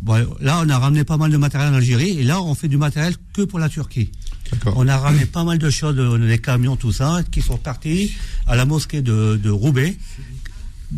Bon, 0.02 0.28
là, 0.40 0.62
on 0.64 0.70
a 0.70 0.78
ramené 0.78 1.04
pas 1.04 1.18
mal 1.18 1.32
de 1.32 1.38
matériel 1.38 1.72
en 1.74 1.78
Algérie 1.78 2.20
et 2.20 2.24
là, 2.24 2.42
on 2.42 2.54
fait 2.56 2.68
du 2.68 2.78
matériel 2.78 3.16
que 3.34 3.44
pour 3.44 3.60
la 3.60 3.70
Turquie. 3.70 4.12
On 4.76 4.88
a 4.88 4.98
ramené 4.98 5.26
pas 5.26 5.44
mal 5.44 5.58
de 5.58 5.70
choses, 5.70 5.96
des 6.20 6.38
camions, 6.40 6.76
tout 6.76 6.92
ça, 6.92 7.22
qui 7.32 7.42
sont 7.42 7.58
partis 7.58 8.14
à 8.46 8.56
la 8.56 8.66
mosquée 8.66 9.02
de, 9.02 9.40
de 9.42 9.50
Roubaix 9.50 9.96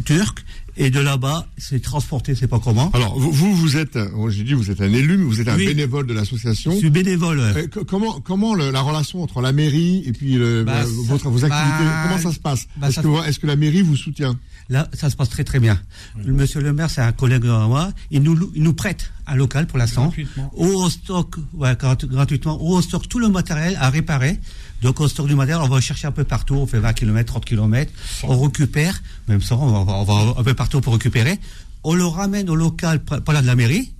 turc 0.06 0.43
et 0.78 0.90
de 0.92 1.00
là-bas, 1.00 1.48
c'est 1.58 1.82
transporté, 1.82 2.36
c'est 2.36 2.48
pas 2.48 2.60
comment. 2.60 2.92
Alors, 2.92 3.18
vous, 3.20 3.56
vous 3.56 3.78
êtes, 3.78 3.98
j'ai 4.30 4.44
dit, 4.44 4.54
vous 4.54 4.70
êtes 4.72 4.82
un 4.82 4.92
élu, 4.94 5.18
mais 5.18 5.24
vous 5.26 5.42
êtes 5.42 5.48
un 5.48 5.58
bénévole 5.58 6.06
de 6.06 6.13
l'association. 6.13 6.72
Je 6.72 6.78
suis 6.78 6.90
bénévole. 6.90 7.42
comment, 7.88 8.20
comment 8.22 8.56
la 8.56 8.82
relation 8.82 9.24
entre 9.24 9.42
la 9.42 9.52
mairie 9.52 10.04
et 10.06 10.12
puis 10.13 10.38
bah, 10.63 10.84
votre, 11.06 11.30
vos 11.30 11.44
activités, 11.44 11.84
bah, 11.84 12.04
comment 12.04 12.20
ça 12.20 12.32
se 12.32 12.40
passe? 12.40 12.68
bah, 12.78 12.90
Est-ce 12.90 13.02
que, 13.02 13.30
est 13.30 13.40
que, 13.40 13.48
la 13.48 13.56
mairie 13.56 13.82
vous 13.82 13.96
soutient? 13.96 14.38
Là, 14.70 14.88
ça 14.94 15.10
se 15.10 15.16
passe 15.16 15.30
très 15.30 15.44
très 15.44 15.60
bien. 15.60 15.80
Monsieur 16.26 16.62
le 16.62 16.74
maire, 16.74 16.90
c'est 16.90 17.02
un 17.02 17.12
collègue 17.12 17.44
de 17.44 17.68
moi. 17.68 17.92
Il 18.12 18.22
nous, 18.22 18.52
il 18.54 18.63
nous 18.63 18.74
prête 18.74 19.12
un 19.26 19.36
local 19.36 19.68
pour 19.68 19.78
l'instant. 19.78 20.12
Au 20.54 20.90
stock, 20.90 21.36
ouais, 21.54 21.76
gratuitement. 21.78 22.62
Au 22.62 22.82
stock 22.82 23.08
tout 23.08 23.20
le 23.20 23.30
matériel 23.30 23.78
à 23.80 23.90
réparer. 23.90 24.40
Donc 24.82 25.00
au 25.00 25.08
stock 25.08 25.28
du 25.28 25.36
matériel, 25.36 25.63
on 25.63 25.70
va 25.70 25.82
chercher 25.82 26.08
un 26.08 26.12
peu 26.12 26.24
partout. 26.24 26.56
On 26.56 26.68
fait 26.68 26.80
20 26.80 26.94
km, 26.94 27.26
30 27.26 27.46
km. 27.46 27.92
On 28.24 28.42
récupère, 28.42 29.02
même 29.28 29.42
ça, 29.42 29.56
on 29.56 29.84
va, 29.84 29.94
on 29.94 30.04
va 30.04 30.40
un 30.40 30.44
peu 30.44 30.54
partout 30.54 30.82
pour 30.82 30.94
récupérer. 30.94 31.40
On 31.84 31.94
le 31.94 32.06
ramène 32.06 32.50
au 32.50 32.56
local, 32.56 33.04
par 33.04 33.34
là 33.34 33.42
de 33.42 33.48
la 33.48 33.56
mairie, 33.56 33.94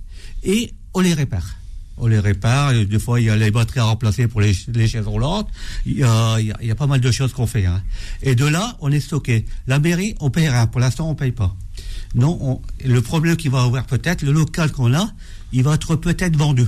et 0.44 0.74
on 0.94 1.00
les 1.00 1.14
répare 1.14 1.58
on 2.00 2.06
les 2.06 2.18
répare. 2.18 2.72
Des 2.72 2.98
fois, 2.98 3.20
il 3.20 3.26
y 3.26 3.30
a 3.30 3.36
les 3.36 3.50
batteries 3.50 3.80
à 3.80 3.84
remplacer 3.84 4.28
pour 4.28 4.40
les, 4.40 4.54
chaises 4.54 5.06
roulantes. 5.06 5.48
Il 5.86 5.98
y, 5.98 6.04
a, 6.04 6.38
il, 6.38 6.54
y 6.62 6.70
a, 6.70 6.74
pas 6.74 6.86
mal 6.86 7.00
de 7.00 7.10
choses 7.10 7.32
qu'on 7.32 7.46
fait. 7.46 7.66
Hein. 7.66 7.82
Et 8.22 8.34
de 8.34 8.46
là, 8.46 8.76
on 8.80 8.90
est 8.90 9.00
stocké. 9.00 9.44
La 9.66 9.78
mairie, 9.78 10.14
on 10.20 10.30
paye 10.30 10.48
rien. 10.48 10.66
Pour 10.66 10.80
l'instant, 10.80 11.10
on 11.10 11.14
paye 11.14 11.32
pas. 11.32 11.54
Non, 12.14 12.62
le 12.84 13.02
problème 13.02 13.36
qui 13.36 13.48
va 13.48 13.62
avoir 13.62 13.84
peut-être, 13.84 14.22
le 14.22 14.32
local 14.32 14.72
qu'on 14.72 14.94
a, 14.94 15.10
il 15.52 15.62
va 15.62 15.74
être 15.74 15.96
peut-être 15.96 16.36
vendu. 16.36 16.64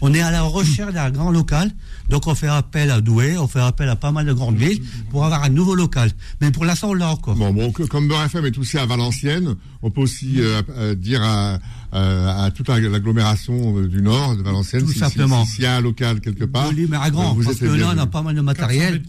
On 0.00 0.12
est 0.14 0.20
à 0.20 0.30
la 0.30 0.42
recherche 0.42 0.92
d'un 0.92 1.10
grand 1.10 1.30
local, 1.30 1.70
donc 2.08 2.26
on 2.26 2.34
fait 2.34 2.48
appel 2.48 2.90
à 2.90 3.00
Douai, 3.00 3.36
on 3.38 3.48
fait 3.48 3.60
appel 3.60 3.88
à 3.88 3.96
pas 3.96 4.12
mal 4.12 4.26
de 4.26 4.32
grandes 4.32 4.56
villes 4.56 4.82
pour 5.10 5.24
avoir 5.24 5.44
un 5.44 5.48
nouveau 5.48 5.74
local. 5.74 6.10
Mais 6.40 6.50
pour 6.50 6.64
l'instant, 6.64 6.90
on 6.90 6.94
l'a 6.94 7.10
encore. 7.10 7.34
Bon, 7.34 7.52
bon, 7.52 7.72
comme 7.72 8.08
Beurre 8.08 8.24
FM 8.24 8.46
est 8.46 8.58
aussi 8.58 8.78
à 8.78 8.86
Valenciennes, 8.86 9.54
on 9.82 9.90
peut 9.90 10.02
aussi 10.02 10.40
euh, 10.40 10.62
euh, 10.70 10.94
dire 10.94 11.22
à, 11.22 11.58
à 11.92 12.50
toute 12.50 12.68
l'agglomération 12.68 13.78
euh, 13.78 13.88
du 13.88 14.02
Nord 14.02 14.36
de 14.36 14.42
Valenciennes, 14.42 14.84
Tout 14.84 14.92
simplement. 14.92 15.44
S'il 15.44 15.62
y 15.62 15.66
a 15.66 15.76
un 15.76 15.80
local 15.80 16.20
quelque 16.20 16.44
part, 16.44 16.70
oui, 16.74 16.86
mais 16.88 16.96
à 16.96 17.10
grand, 17.10 17.34
parce 17.36 17.56
que 17.56 17.66
là, 17.66 17.92
on 17.94 17.98
a 17.98 18.06
pas 18.06 18.22
mal 18.22 18.34
de 18.34 18.40
matériel. 18.40 19.02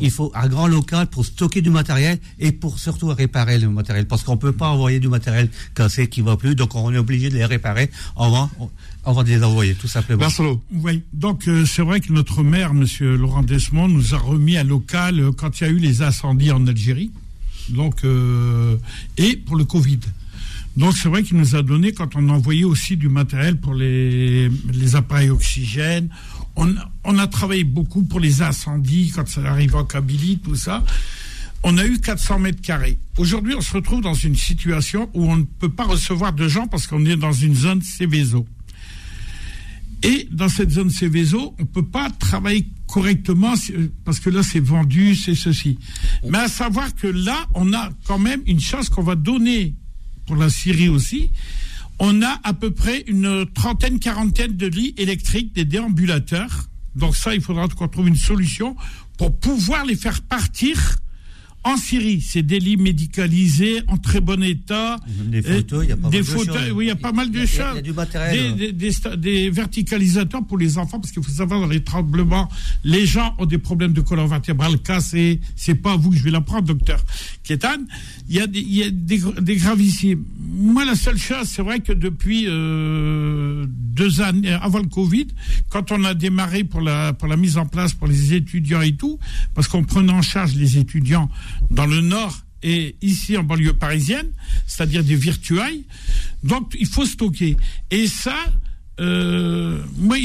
Il 0.00 0.10
faut 0.10 0.32
un 0.34 0.48
grand 0.48 0.66
local 0.66 1.06
pour 1.06 1.24
stocker 1.24 1.62
du 1.62 1.70
matériel 1.70 2.18
et 2.40 2.50
pour 2.50 2.80
surtout 2.80 3.08
réparer 3.08 3.58
le 3.58 3.68
matériel. 3.68 4.06
Parce 4.06 4.24
qu'on 4.24 4.36
peut 4.36 4.52
pas 4.52 4.68
envoyer 4.68 4.98
du 4.98 5.08
matériel 5.08 5.48
cassé 5.74 6.08
qui 6.08 6.20
va 6.20 6.36
plus, 6.36 6.56
donc 6.56 6.74
on 6.74 6.92
est 6.92 6.98
obligé 6.98 7.28
de 7.28 7.34
les 7.34 7.44
réparer 7.44 7.90
avant, 8.16 8.50
avant 9.04 9.22
de 9.22 9.28
les 9.28 9.42
envoyer, 9.42 9.74
tout 9.74 9.88
simplement. 9.88 10.20
Marcelo. 10.20 10.62
Oui, 10.72 11.02
donc 11.12 11.46
euh, 11.48 11.64
c'est 11.66 11.82
vrai 11.82 12.00
que 12.00 12.12
notre 12.12 12.42
maire, 12.42 12.74
Monsieur 12.74 13.16
Laurent 13.16 13.42
Desmond, 13.42 13.88
nous 13.88 14.14
a 14.14 14.18
remis 14.18 14.56
un 14.56 14.64
local 14.64 15.20
euh, 15.20 15.32
quand 15.32 15.60
il 15.60 15.64
y 15.64 15.66
a 15.66 15.70
eu 15.70 15.78
les 15.78 16.02
incendies 16.02 16.50
en 16.52 16.66
Algérie, 16.66 17.10
donc 17.68 18.04
euh, 18.04 18.76
et 19.18 19.36
pour 19.36 19.56
le 19.56 19.64
Covid. 19.64 20.00
Donc 20.76 20.94
c'est 20.94 21.08
vrai 21.08 21.22
qu'il 21.22 21.36
nous 21.36 21.54
a 21.54 21.62
donné 21.62 21.92
quand 21.92 22.16
on 22.16 22.28
a 22.28 22.32
envoyé 22.32 22.64
aussi 22.64 22.96
du 22.96 23.08
matériel 23.08 23.58
pour 23.58 23.74
les, 23.74 24.48
les 24.72 24.96
appareils 24.96 25.30
oxygène. 25.30 26.08
On, 26.56 26.74
on, 27.04 27.18
a 27.18 27.26
travaillé 27.26 27.64
beaucoup 27.64 28.02
pour 28.02 28.20
les 28.20 28.42
incendies 28.42 29.12
quand 29.14 29.28
ça 29.28 29.42
arrive 29.44 29.76
en 29.76 29.84
Kabylie, 29.84 30.38
tout 30.38 30.56
ça. 30.56 30.84
On 31.62 31.78
a 31.78 31.84
eu 31.86 31.98
400 31.98 32.40
mètres 32.40 32.60
carrés. 32.60 32.98
Aujourd'hui, 33.18 33.54
on 33.56 33.60
se 33.60 33.72
retrouve 33.72 34.02
dans 34.02 34.14
une 34.14 34.36
situation 34.36 35.08
où 35.14 35.30
on 35.30 35.36
ne 35.36 35.44
peut 35.44 35.70
pas 35.70 35.84
recevoir 35.84 36.32
de 36.32 36.46
gens 36.48 36.66
parce 36.66 36.86
qu'on 36.86 37.04
est 37.06 37.16
dans 37.16 37.32
une 37.32 37.54
zone 37.54 37.80
Céveso. 37.82 38.46
Et 40.04 40.28
dans 40.30 40.50
cette 40.50 40.70
zone 40.70 40.90
Céveso, 40.90 41.56
on 41.58 41.64
peut 41.64 41.86
pas 41.86 42.10
travailler 42.10 42.68
correctement 42.86 43.54
parce 44.04 44.20
que 44.20 44.28
là, 44.28 44.42
c'est 44.42 44.60
vendu, 44.60 45.16
c'est 45.16 45.34
ceci. 45.34 45.78
Mais 46.28 46.38
à 46.38 46.48
savoir 46.48 46.94
que 46.94 47.06
là, 47.06 47.46
on 47.54 47.72
a 47.72 47.90
quand 48.06 48.18
même 48.18 48.42
une 48.46 48.60
chance 48.60 48.90
qu'on 48.90 49.02
va 49.02 49.14
donner 49.14 49.74
pour 50.26 50.36
la 50.36 50.50
Syrie 50.50 50.90
aussi, 50.90 51.30
on 51.98 52.20
a 52.22 52.38
à 52.44 52.52
peu 52.52 52.70
près 52.70 53.04
une 53.06 53.46
trentaine, 53.54 53.98
quarantaine 53.98 54.56
de 54.56 54.66
lits 54.66 54.94
électriques, 54.98 55.54
des 55.54 55.64
déambulateurs. 55.64 56.68
Donc 56.94 57.16
ça, 57.16 57.34
il 57.34 57.40
faudra 57.40 57.66
qu'on 57.68 57.88
trouve 57.88 58.08
une 58.08 58.16
solution 58.16 58.76
pour 59.16 59.38
pouvoir 59.38 59.86
les 59.86 59.96
faire 59.96 60.20
partir 60.20 60.98
en 61.64 61.76
Syrie, 61.78 62.20
c'est 62.20 62.42
des 62.42 62.58
lits 62.58 62.76
médicalisés 62.76 63.82
en 63.88 63.96
très 63.96 64.20
bon 64.20 64.42
état. 64.42 64.96
des 65.06 65.42
photos, 65.42 65.84
il 65.84 65.88
y 65.88 65.92
a 65.92 65.96
pas 65.96 66.10
mal 66.10 66.20
de 66.20 66.22
choses. 66.22 66.72
Oui, 66.74 66.84
il 66.84 66.88
y 66.88 66.90
a 66.90 66.96
pas 66.96 67.12
mal 67.12 67.30
de 67.30 67.46
choses. 67.46 67.72
Il 67.72 67.76
y 67.76 67.78
a, 67.78 67.82
du 67.82 67.92
matériel. 67.92 68.56
Des, 68.56 68.72
des, 68.72 68.92
des, 69.16 69.50
verticalisateurs 69.50 70.44
pour 70.44 70.58
les 70.58 70.76
enfants, 70.76 71.00
parce 71.00 71.10
qu'il 71.12 71.22
faut 71.22 71.30
savoir, 71.30 71.60
dans 71.60 71.66
les 71.66 71.82
tremblements, 71.82 72.50
les 72.84 73.06
gens 73.06 73.34
ont 73.38 73.46
des 73.46 73.58
problèmes 73.58 73.92
de 73.94 74.02
colonne 74.02 74.28
vertébrale 74.28 74.78
cassée. 74.78 75.40
C'est 75.56 75.74
pas 75.74 75.92
à 75.92 75.96
vous 75.96 76.10
que 76.10 76.16
je 76.16 76.22
vais 76.22 76.30
l'apprendre, 76.30 76.64
docteur 76.64 77.02
Kétan. 77.42 77.84
Il 78.28 78.36
y 78.36 78.40
a 78.40 78.46
des, 78.46 78.60
il 78.60 78.74
y 78.74 78.82
a 78.82 78.90
des, 78.90 79.20
des 79.40 79.56
gravissimes. 79.56 80.24
Moi, 80.38 80.84
la 80.84 80.94
seule 80.94 81.18
chose, 81.18 81.46
c'est 81.46 81.62
vrai 81.62 81.80
que 81.80 81.92
depuis 81.92 82.44
euh, 82.46 83.66
deux 83.68 84.20
années, 84.20 84.52
avant 84.52 84.78
le 84.78 84.88
Covid, 84.88 85.28
quand 85.70 85.92
on 85.92 86.04
a 86.04 86.14
démarré 86.14 86.64
pour 86.64 86.80
la, 86.80 87.12
pour 87.12 87.28
la 87.28 87.36
mise 87.36 87.56
en 87.56 87.66
place 87.66 87.92
pour 87.92 88.06
les 88.06 88.34
étudiants 88.34 88.82
et 88.82 88.94
tout, 88.94 89.18
parce 89.54 89.68
qu'on 89.68 89.84
prenait 89.84 90.12
en 90.12 90.22
charge 90.22 90.54
les 90.54 90.78
étudiants 90.78 91.30
dans 91.70 91.86
le 91.86 92.00
nord 92.00 92.36
et 92.62 92.96
ici 93.02 93.36
en 93.36 93.42
banlieue 93.42 93.74
parisienne, 93.74 94.30
c'est-à-dire 94.66 95.04
des 95.04 95.16
virtuailles. 95.16 95.84
Donc 96.42 96.74
il 96.78 96.86
faut 96.86 97.04
stocker. 97.04 97.56
Et 97.90 98.06
ça, 98.06 98.36
euh, 99.00 99.82
moi, 99.98 100.16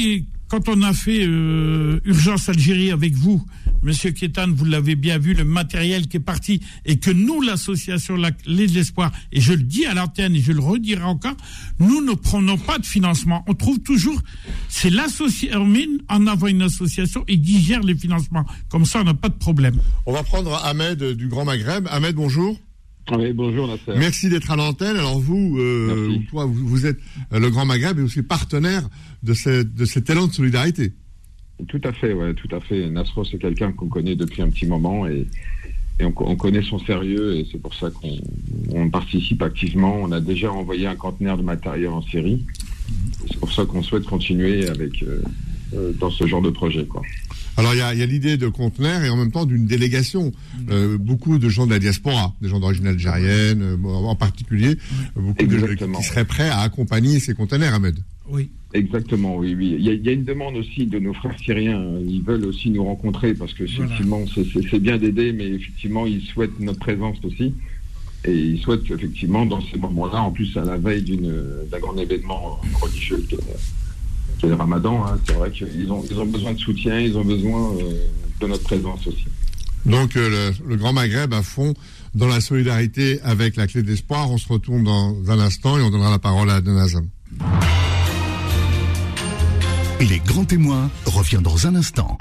quand 0.50 0.68
on 0.68 0.82
a 0.82 0.92
fait 0.92 1.24
euh, 1.24 2.00
Urgence 2.04 2.48
Algérie 2.48 2.90
avec 2.90 3.14
vous, 3.14 3.42
Monsieur 3.82 4.10
Kétan, 4.10 4.48
vous 4.52 4.64
l'avez 4.64 4.96
bien 4.96 5.16
vu, 5.16 5.32
le 5.32 5.44
matériel 5.44 6.08
qui 6.08 6.18
est 6.18 6.20
parti 6.20 6.60
et 6.84 6.98
que 6.98 7.10
nous, 7.10 7.40
l'association 7.40 8.16
Les 8.46 8.66
de 8.66 8.74
l'Espoir, 8.74 9.12
et 9.32 9.40
je 9.40 9.52
le 9.52 9.62
dis 9.62 9.86
à 9.86 9.94
l'antenne 9.94 10.34
et 10.34 10.40
je 10.40 10.52
le 10.52 10.60
redirai 10.60 11.04
encore, 11.04 11.36
nous 11.78 12.04
ne 12.04 12.12
prenons 12.12 12.58
pas 12.58 12.78
de 12.78 12.84
financement. 12.84 13.44
On 13.46 13.54
trouve 13.54 13.78
toujours, 13.78 14.20
c'est 14.68 14.90
l'association, 14.90 15.64
en 16.08 16.26
avant 16.26 16.48
une 16.48 16.62
association 16.62 17.24
et 17.28 17.40
qui 17.40 17.62
gère 17.62 17.82
les 17.82 17.94
financements. 17.94 18.44
Comme 18.68 18.84
ça, 18.84 19.00
on 19.00 19.04
n'a 19.04 19.14
pas 19.14 19.28
de 19.28 19.38
problème. 19.38 19.78
On 20.04 20.12
va 20.12 20.24
prendre 20.24 20.52
Ahmed 20.64 21.02
du 21.02 21.28
Grand 21.28 21.44
Maghreb. 21.44 21.86
Ahmed, 21.90 22.16
bonjour. 22.16 22.58
Oui, 23.12 23.32
bonjour 23.32 23.66
Nasser. 23.66 23.98
Merci 23.98 24.28
d'être 24.28 24.50
à 24.50 24.56
l'antenne. 24.56 24.96
Alors 24.96 25.18
vous, 25.18 25.58
euh, 25.58 26.16
toi, 26.28 26.44
vous, 26.46 26.86
êtes 26.86 26.98
le 27.32 27.50
Grand 27.50 27.64
Maghreb 27.64 27.98
et 27.98 28.02
aussi 28.02 28.22
partenaire 28.22 28.88
de, 29.22 29.62
de 29.62 29.84
cet 29.84 30.10
élan 30.10 30.26
de 30.26 30.32
solidarité. 30.32 30.92
Tout 31.68 31.80
à 31.84 31.92
fait, 31.92 32.12
ouais, 32.12 32.34
tout 32.34 32.54
à 32.54 32.60
fait. 32.60 32.88
Nasro, 32.88 33.24
c'est 33.24 33.38
quelqu'un 33.38 33.72
qu'on 33.72 33.88
connaît 33.88 34.16
depuis 34.16 34.42
un 34.42 34.48
petit 34.48 34.66
moment 34.66 35.06
et, 35.06 35.26
on, 36.02 36.12
connaît 36.12 36.62
son 36.62 36.78
sérieux 36.78 37.36
et 37.36 37.46
c'est 37.52 37.60
pour 37.60 37.74
ça 37.74 37.90
qu'on 37.90 38.88
participe 38.88 39.42
activement. 39.42 39.98
On 40.00 40.12
a 40.12 40.20
déjà 40.20 40.50
envoyé 40.50 40.86
un 40.86 40.96
conteneur 40.96 41.36
de 41.36 41.42
matériel 41.42 41.90
en 41.90 42.00
série. 42.00 42.46
C'est 43.28 43.38
pour 43.38 43.52
ça 43.52 43.66
qu'on 43.66 43.82
souhaite 43.82 44.04
continuer 44.04 44.66
avec 44.66 45.02
euh, 45.02 45.22
euh, 45.74 45.92
dans 46.00 46.10
ce 46.10 46.26
genre 46.26 46.40
de 46.40 46.48
projet, 46.48 46.86
quoi. 46.86 47.02
Alors 47.58 47.74
il 47.74 47.78
y 47.78 47.82
a, 47.82 48.06
l'idée 48.06 48.38
de 48.38 48.48
conteneur 48.48 49.04
et 49.04 49.10
en 49.10 49.16
même 49.16 49.30
temps 49.30 49.44
d'une 49.44 49.66
délégation. 49.66 50.32
Euh, 50.70 50.96
beaucoup 50.96 51.38
de 51.38 51.50
gens 51.50 51.66
de 51.66 51.72
la 51.72 51.78
diaspora, 51.78 52.34
des 52.40 52.48
gens 52.48 52.60
d'origine 52.60 52.86
algérienne 52.86 53.78
en 53.84 54.16
particulier, 54.16 54.78
beaucoup 55.14 55.44
de 55.44 55.58
gens 55.58 55.92
qui 55.98 56.02
seraient 56.02 56.24
prêts 56.24 56.48
à 56.48 56.60
accompagner 56.60 57.20
ces 57.20 57.34
conteneurs, 57.34 57.74
Ahmed. 57.74 57.98
Oui. 58.30 58.48
Exactement, 58.72 59.36
oui, 59.36 59.54
oui. 59.56 59.76
Il 59.78 59.84
y, 59.84 60.08
a, 60.08 60.12
une 60.12 60.24
demande 60.24 60.56
aussi 60.56 60.86
de 60.86 61.00
nos 61.00 61.12
frères 61.12 61.36
syriens. 61.40 61.82
Ils 62.06 62.22
veulent 62.22 62.44
aussi 62.44 62.70
nous 62.70 62.84
rencontrer 62.84 63.34
parce 63.34 63.52
que 63.52 63.64
effectivement, 63.64 64.24
c'est 64.32 64.78
bien 64.78 64.96
d'aider, 64.96 65.32
mais 65.32 65.48
effectivement, 65.48 66.06
ils 66.06 66.22
souhaitent 66.22 66.58
notre 66.60 66.78
présence 66.78 67.16
aussi. 67.24 67.52
Et 68.24 68.32
ils 68.32 68.60
souhaitent 68.60 68.88
effectivement, 68.90 69.44
dans 69.44 69.60
ces 69.60 69.78
moments-là, 69.78 70.22
en 70.22 70.30
plus 70.30 70.56
à 70.56 70.64
la 70.64 70.76
veille 70.76 71.02
d'un 71.02 71.78
grand 71.80 71.96
événement 71.96 72.60
religieux 72.80 73.24
qui 73.28 73.34
est, 73.34 74.46
le 74.46 74.54
Ramadan, 74.54 75.04
hein, 75.04 75.18
c'est 75.26 75.34
vrai 75.34 75.50
qu'ils 75.50 75.90
ont, 75.90 76.02
ils 76.08 76.18
ont 76.18 76.26
besoin 76.26 76.52
de 76.54 76.58
soutien, 76.58 76.98
ils 76.98 77.16
ont 77.18 77.24
besoin 77.24 77.74
euh, 77.76 78.06
de 78.40 78.46
notre 78.46 78.62
présence 78.62 79.06
aussi. 79.06 79.26
Donc 79.84 80.16
euh, 80.16 80.52
le, 80.66 80.76
Grand 80.76 80.92
Maghreb 80.92 81.34
à 81.34 81.42
fond 81.42 81.74
dans 82.14 82.26
la 82.26 82.40
solidarité 82.40 83.20
avec 83.22 83.56
la 83.56 83.66
clé 83.66 83.82
d'espoir. 83.82 84.30
On 84.30 84.38
se 84.38 84.48
retourne 84.48 84.84
dans 84.84 85.30
un 85.30 85.38
instant 85.40 85.78
et 85.78 85.82
on 85.82 85.90
donnera 85.90 86.10
la 86.10 86.18
parole 86.18 86.50
à 86.50 86.60
Donazam. 86.60 87.06
Les 90.08 90.18
grands 90.20 90.46
témoins 90.46 90.90
revient 91.04 91.40
dans 91.42 91.66
un 91.66 91.74
instant. 91.74 92.16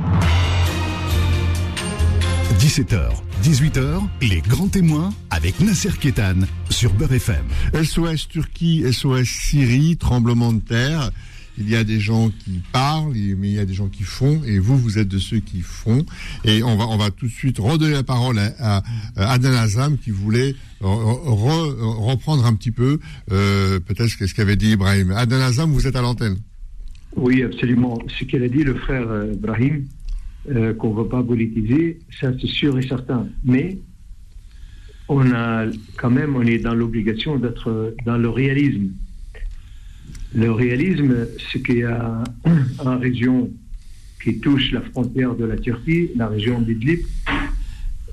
17h, 2.60 3.10
18h, 3.42 4.02
les 4.22 4.42
grands 4.42 4.68
témoins 4.68 5.12
avec 5.30 5.62
Nasser 5.62 5.92
Kétan 5.98 6.42
sur 6.70 6.94
Beurre 6.94 7.13
FM. 7.13 7.46
SOS 7.82 8.28
Turquie, 8.28 8.84
SOS 8.92 9.24
Syrie, 9.24 9.96
tremblement 9.96 10.52
de 10.52 10.60
terre. 10.60 11.10
Il 11.58 11.70
y 11.70 11.78
a 11.78 11.86
des 11.86 12.02
gens 12.02 12.30
qui 12.30 12.62
parlent, 12.74 13.13
mais 13.13 13.48
il 13.48 13.54
y 13.54 13.60
a 13.60 13.65
des 13.65 13.74
gens 13.74 13.88
qui 13.88 14.04
font, 14.04 14.42
et 14.46 14.60
vous, 14.60 14.78
vous 14.78 14.98
êtes 14.98 15.08
de 15.08 15.20
ceux 15.20 15.39
qui 15.39 15.62
font. 15.62 16.06
Et 16.44 16.63
on 16.63 16.76
va, 16.76 16.86
on 16.88 16.98
va 16.98 17.12
tout 17.12 17.28
de 17.28 17.32
suite 17.32 17.60
redonner 17.60 17.94
la 17.94 18.04
parole 18.04 18.39
à, 18.39 18.84
à 19.15 19.32
Adnan 19.32 19.56
Azam 19.56 19.98
qui 19.98 20.12
voulait 20.12 20.54
reprendre 20.82 22.46
un 22.46 22.56
petit 22.56 22.72
peu 22.72 23.00
euh, 23.32 23.80
peut-être 23.80 24.10
ce 24.10 24.34
qu'avait 24.34 24.58
dit 24.58 24.72
Ibrahim. 24.72 25.12
Adnan 25.12 25.39
Azam, 25.39 25.72
vous 25.72 25.88
êtes 25.88 25.96
à 25.96 26.02
l'antenne. 26.02 26.38
Oui, 27.19 27.43
absolument. 27.43 27.99
Ce 28.17 28.23
qu'elle 28.23 28.43
a 28.43 28.47
dit, 28.47 28.63
le 28.63 28.75
frère 28.75 29.10
euh, 29.10 29.34
Brahim, 29.36 29.84
euh, 30.49 30.73
qu'on 30.73 30.91
ne 30.91 31.03
va 31.03 31.10
pas 31.10 31.21
politiser, 31.21 31.99
ça 32.17 32.32
c'est 32.39 32.47
sûr 32.47 32.79
et 32.79 32.82
certain. 32.82 33.27
Mais 33.43 33.77
on 35.10 35.29
a 35.34 35.65
quand 35.97 36.10
même, 36.10 36.38
on 36.38 36.43
est 36.43 36.60
dans 36.60 36.73
l'obligation 36.73 37.38
d'être 37.38 37.93
dans 38.05 38.17
le 38.17 38.29
réalisme. 38.29 38.91
Le 40.34 40.49
réalisme, 40.51 41.27
c'est 41.51 41.62
qu'il 41.62 41.79
y 41.79 41.84
a 41.84 42.23
une 42.45 42.88
région 42.88 43.51
qui 44.23 44.39
touche 44.39 44.71
la 44.71 44.82
frontière 44.82 45.36
de 45.36 45.43
la 45.43 45.58
Turquie, 45.58 46.12
la 46.15 46.29
région 46.29 46.62
d'Idlib. 46.62 47.01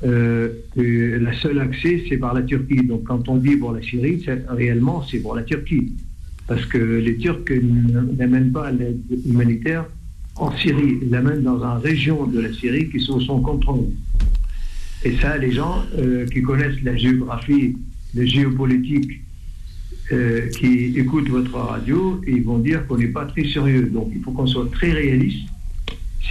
Euh, 0.02 0.48
le 0.74 1.32
seul 1.34 1.60
accès, 1.60 2.04
c'est 2.08 2.18
par 2.18 2.34
la 2.34 2.42
Turquie. 2.42 2.84
Donc, 2.84 3.04
quand 3.04 3.28
on 3.28 3.36
dit 3.36 3.56
pour 3.56 3.72
la 3.72 3.82
Syrie, 3.82 4.24
réellement, 4.48 5.04
c'est 5.04 5.20
pour 5.20 5.36
la 5.36 5.44
Turquie. 5.44 5.92
Parce 6.46 6.64
que 6.66 6.78
les 6.78 7.16
Turcs 7.16 7.50
n'amènent 8.18 8.52
pas 8.52 8.70
l'aide 8.70 9.02
humanitaire 9.26 9.86
en 10.36 10.54
Syrie, 10.56 10.98
ils 11.02 11.10
l'amènent 11.10 11.42
dans 11.42 11.62
une 11.62 11.82
région 11.82 12.26
de 12.26 12.40
la 12.40 12.52
Syrie 12.52 12.90
qui 12.90 13.00
sont 13.00 13.20
son 13.20 13.40
contrôle. 13.40 13.86
Et 15.02 15.16
ça, 15.18 15.38
les 15.38 15.52
gens 15.52 15.82
euh, 15.98 16.26
qui 16.26 16.42
connaissent 16.42 16.80
la 16.82 16.96
géographie, 16.96 17.76
la 18.14 18.26
géopolitique, 18.26 19.22
euh, 20.12 20.48
qui 20.50 20.98
écoutent 20.98 21.28
votre 21.28 21.56
radio, 21.56 22.20
ils 22.26 22.42
vont 22.42 22.58
dire 22.58 22.86
qu'on 22.86 22.98
n'est 22.98 23.08
pas 23.08 23.24
très 23.24 23.48
sérieux. 23.48 23.90
Donc 23.92 24.12
il 24.14 24.22
faut 24.22 24.30
qu'on 24.30 24.46
soit 24.46 24.70
très 24.70 24.92
réaliste. 24.92 25.48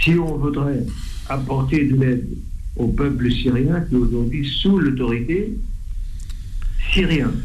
Si 0.02 0.12
on 0.12 0.36
voudrait 0.38 0.84
apporter 1.28 1.84
de 1.84 1.96
l'aide 1.96 2.26
au 2.76 2.88
peuple 2.88 3.30
syrien 3.30 3.80
qui 3.82 3.94
est 3.94 3.98
aujourd'hui 3.98 4.48
sous 4.60 4.78
l'autorité 4.78 5.52
syrienne. 6.92 7.42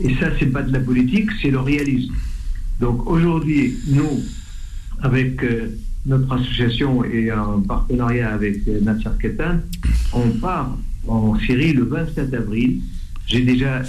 Et 0.00 0.14
ça, 0.16 0.26
c'est 0.38 0.46
pas 0.46 0.62
de 0.62 0.72
la 0.72 0.80
politique, 0.80 1.30
c'est 1.40 1.50
le 1.50 1.60
réalisme. 1.60 2.12
Donc 2.80 3.08
aujourd'hui, 3.08 3.76
nous, 3.88 4.22
avec 5.00 5.42
euh, 5.42 5.68
notre 6.06 6.32
association 6.32 7.04
et 7.04 7.30
un 7.30 7.60
partenariat 7.66 8.32
avec 8.32 8.66
euh, 8.66 8.80
Nasser 8.80 9.10
Ketan, 9.20 9.60
on 10.12 10.30
part 10.40 10.76
en 11.06 11.38
Syrie 11.40 11.72
le 11.72 11.84
27 11.84 12.34
avril. 12.34 12.80
J'ai 13.26 13.42
déjà 13.42 13.82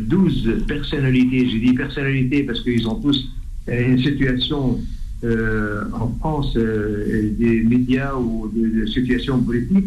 12 0.00 0.48
euh, 0.48 0.60
personnalités, 0.66 1.48
j'ai 1.48 1.60
dit 1.60 1.72
personnalités 1.74 2.42
parce 2.42 2.60
qu'ils 2.62 2.86
ont 2.88 2.96
tous 2.96 3.28
une 3.68 3.98
situation 3.98 4.80
en 5.22 6.08
France, 6.20 6.54
des 6.54 7.64
médias 7.66 8.14
ou 8.14 8.52
des 8.54 8.86
situations 8.86 9.42
politiques, 9.42 9.86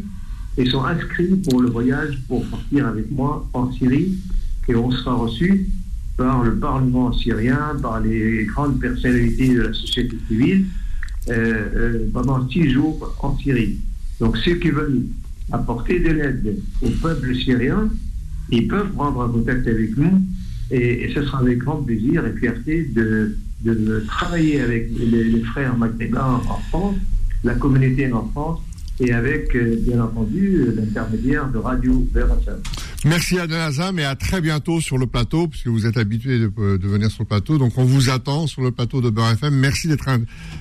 ils 0.58 0.70
sont 0.70 0.84
inscrits 0.84 1.36
pour 1.48 1.62
le 1.62 1.70
voyage 1.70 2.20
pour 2.28 2.44
partir 2.48 2.88
avec 2.88 3.10
moi 3.12 3.48
en 3.54 3.72
Syrie 3.72 4.18
et 4.70 4.76
on 4.76 4.92
sera 4.92 5.16
reçu 5.16 5.68
par 6.16 6.44
le 6.44 6.56
Parlement 6.58 7.12
syrien, 7.12 7.76
par 7.82 8.00
les 8.02 8.46
grandes 8.46 8.80
personnalités 8.80 9.56
de 9.56 9.62
la 9.62 9.74
société 9.74 10.16
civile 10.28 10.66
euh, 11.30 11.34
euh, 11.76 12.10
pendant 12.14 12.48
six 12.50 12.70
jours 12.70 13.16
en 13.22 13.38
Syrie. 13.38 13.80
Donc 14.20 14.38
ceux 14.38 14.56
qui 14.56 14.70
veulent 14.70 15.06
apporter 15.52 16.00
de 16.00 16.10
l'aide 16.10 16.60
au 16.82 16.90
peuple 17.02 17.36
syrien, 17.36 17.90
ils 18.52 18.68
peuvent 18.68 18.92
prendre 18.92 19.22
un 19.22 19.30
contact 19.30 19.68
avec 19.68 19.98
nous 19.98 20.22
et, 20.72 21.10
ce 21.14 21.24
sera 21.24 21.40
avec 21.40 21.60
grand 21.60 21.78
plaisir 21.78 22.26
et 22.26 22.34
fierté 22.34 22.84
de, 22.94 23.36
travailler 24.08 24.62
avec 24.62 24.90
les, 24.98 25.42
frères 25.42 25.78
maghrébins 25.78 26.42
en 26.48 26.60
France, 26.70 26.96
la 27.44 27.56
communauté 27.56 28.12
en 28.12 28.28
France 28.28 28.60
et 29.00 29.14
avec, 29.14 29.56
euh, 29.56 29.78
bien 29.80 30.04
entendu, 30.04 30.66
l'intermédiaire 30.76 31.50
de 31.50 31.58
Radio 31.58 32.08
Veracel. 32.14 32.58
Merci 33.06 33.40
Adel 33.40 33.62
Azam 33.62 33.98
et 33.98 34.04
à 34.04 34.16
très 34.16 34.42
bientôt 34.42 34.82
sur 34.82 34.98
le 34.98 35.08
plateau, 35.08 35.48
puisque 35.48 35.68
vous 35.68 35.86
êtes 35.86 35.96
habitué 35.96 36.38
de, 36.40 36.52
venir 36.88 37.10
sur 37.10 37.24
le 37.24 37.28
plateau. 37.28 37.58
Donc 37.58 37.78
on 37.78 37.86
vous 37.86 38.10
attend 38.10 38.46
sur 38.46 38.62
le 38.62 38.72
plateau 38.72 39.00
de 39.00 39.10
Beurre 39.10 39.32
FM. 39.32 39.56
Merci 39.56 39.88
d'être 39.88 40.10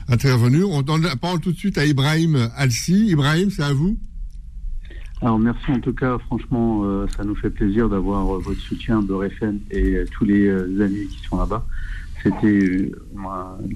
intervenu. 0.08 0.62
On 0.62 0.82
donne 0.82 1.02
la 1.02 1.16
parole 1.16 1.40
tout 1.40 1.50
de 1.50 1.56
suite 1.58 1.78
à 1.78 1.84
Ibrahim 1.84 2.48
Alsi. 2.56 3.08
Ibrahim, 3.08 3.50
c'est 3.50 3.64
à 3.64 3.72
vous. 3.72 3.98
Alors 5.20 5.40
merci 5.40 5.72
en 5.72 5.80
tout 5.80 5.92
cas, 5.92 6.16
franchement, 6.26 6.82
euh, 6.84 7.06
ça 7.16 7.24
nous 7.24 7.34
fait 7.34 7.50
plaisir 7.50 7.88
d'avoir 7.88 8.36
euh, 8.36 8.38
votre 8.38 8.60
soutien 8.60 9.02
Beurre 9.02 9.24
FM 9.24 9.58
et 9.72 10.04
tous 10.12 10.24
les 10.24 10.48
amis 10.80 11.08
qui 11.08 11.18
sont 11.28 11.38
là-bas 11.38 11.66
c'était 12.22 12.46
euh, 12.46 12.90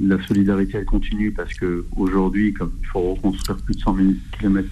la 0.00 0.20
solidarité 0.26 0.78
elle 0.78 0.84
continue 0.84 1.30
parce 1.30 1.54
que 1.54 1.84
aujourd'hui 1.96 2.52
comme 2.52 2.72
il 2.80 2.86
faut 2.86 3.14
reconstruire 3.14 3.58
plus 3.58 3.74
de 3.74 3.80
100 3.80 3.96
000 3.96 4.08
km 4.38 4.68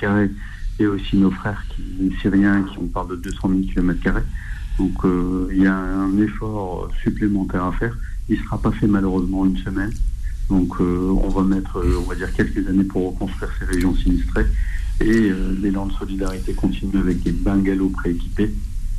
aussi 0.87 1.17
nos 1.17 1.31
frères 1.31 1.65
qui, 1.71 2.13
syriens 2.21 2.63
qui 2.63 2.79
on 2.79 2.87
parle 2.87 3.11
de 3.11 3.17
200 3.17 3.49
000 3.49 3.61
km 3.73 4.23
donc 4.79 5.05
euh, 5.05 5.49
il 5.51 5.63
y 5.63 5.67
a 5.67 5.77
un 5.77 6.17
effort 6.19 6.89
supplémentaire 7.03 7.65
à 7.65 7.73
faire. 7.73 7.95
Il 8.31 8.39
ne 8.39 8.45
sera 8.45 8.57
pas 8.57 8.71
fait 8.71 8.87
malheureusement 8.87 9.45
une 9.45 9.59
semaine. 9.59 9.93
Donc 10.49 10.81
euh, 10.81 11.11
on 11.23 11.29
va 11.29 11.43
mettre 11.43 11.85
on 11.99 12.09
va 12.09 12.15
dire 12.15 12.33
quelques 12.33 12.67
années 12.67 12.85
pour 12.85 13.13
reconstruire 13.13 13.51
ces 13.59 13.67
régions 13.67 13.95
sinistrées. 13.95 14.47
Et 15.01 15.33
l'élan 15.61 15.87
de 15.87 15.93
solidarité 15.93 16.55
continue 16.55 16.99
avec 16.99 17.23
des 17.23 17.33
bungalows 17.33 17.91
prééquipés. 17.91 18.55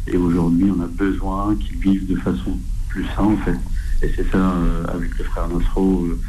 Et 0.07 0.17
aujourd'hui 0.17 0.71
on 0.75 0.81
a 0.83 0.87
besoin 0.87 1.55
qu'ils 1.55 1.77
vivent 1.77 2.07
de 2.07 2.15
façon 2.15 2.59
plus 2.89 3.05
saine 3.05 3.25
en 3.25 3.37
fait. 3.37 3.57
Et 4.03 4.11
c'est 4.15 4.29
ça, 4.31 4.37
euh, 4.37 4.85
avec 4.87 5.17
le 5.17 5.23
frère 5.25 5.47
Nasro, 5.47 6.05
euh, 6.05 6.19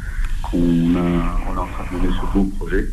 qu'on 0.43 0.95
a, 0.95 1.39
on 1.47 1.57
en 1.57 1.65
train 1.65 1.85
de 1.91 1.97
mener 1.97 2.13
ce 2.13 2.33
beau 2.33 2.45
projet. 2.57 2.89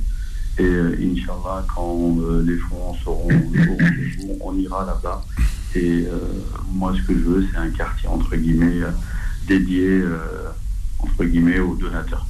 Et 0.59 0.63
euh, 0.63 0.97
Inch'Allah, 1.01 1.65
quand 1.75 2.19
les 2.45 2.57
fonds 2.57 2.95
seront 3.03 3.29
au 3.29 4.39
on 4.41 4.59
ira 4.59 4.85
là-bas. 4.85 5.25
Et 5.75 6.05
moi, 6.73 6.93
ce 6.97 7.07
que 7.07 7.15
je 7.15 7.23
veux, 7.23 7.47
c'est 7.51 7.59
un 7.59 7.71
quartier, 7.71 8.09
entre 8.09 8.35
guillemets, 8.35 8.81
dédié, 9.47 10.03
entre 10.99 11.25
guillemets, 11.25 11.61
aux 11.61 11.77
donateurs. 11.77 12.27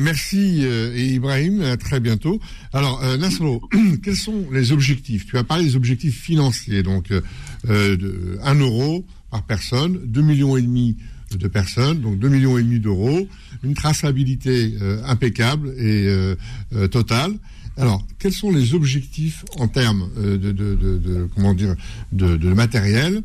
merci 0.00 0.64
Ibrahim, 0.96 1.62
à 1.62 1.76
très 1.76 1.98
bientôt. 1.98 2.38
Alors 2.72 3.02
Nasro, 3.18 3.60
quels 4.04 4.14
sont 4.14 4.46
les 4.52 4.70
objectifs? 4.70 5.26
Tu 5.26 5.36
as 5.38 5.42
parlé 5.42 5.64
des 5.64 5.74
objectifs 5.74 6.22
financiers, 6.22 6.84
donc 6.84 7.12
de 7.64 8.38
1 8.44 8.54
euro 8.60 9.04
par 9.32 9.42
personne, 9.42 9.98
2 10.04 10.22
millions 10.22 10.56
et 10.56 10.62
demi 10.62 10.96
de 11.36 11.48
personnes, 11.48 12.00
donc 12.00 12.18
2 12.18 12.28
millions 12.28 12.58
et 12.58 12.62
demi 12.62 12.80
d'euros, 12.80 13.28
une 13.62 13.74
traçabilité 13.74 14.74
euh, 14.80 15.02
impeccable 15.06 15.68
et 15.76 16.06
euh, 16.08 16.34
euh, 16.74 16.88
totale. 16.88 17.32
Alors, 17.76 18.04
quels 18.18 18.32
sont 18.32 18.50
les 18.50 18.74
objectifs 18.74 19.44
en 19.58 19.68
termes 19.68 20.08
de, 20.16 20.36
de, 20.36 20.74
de, 20.74 21.28
comment 21.34 21.54
dire 21.54 21.74
de, 22.12 22.36
matériel 22.52 23.22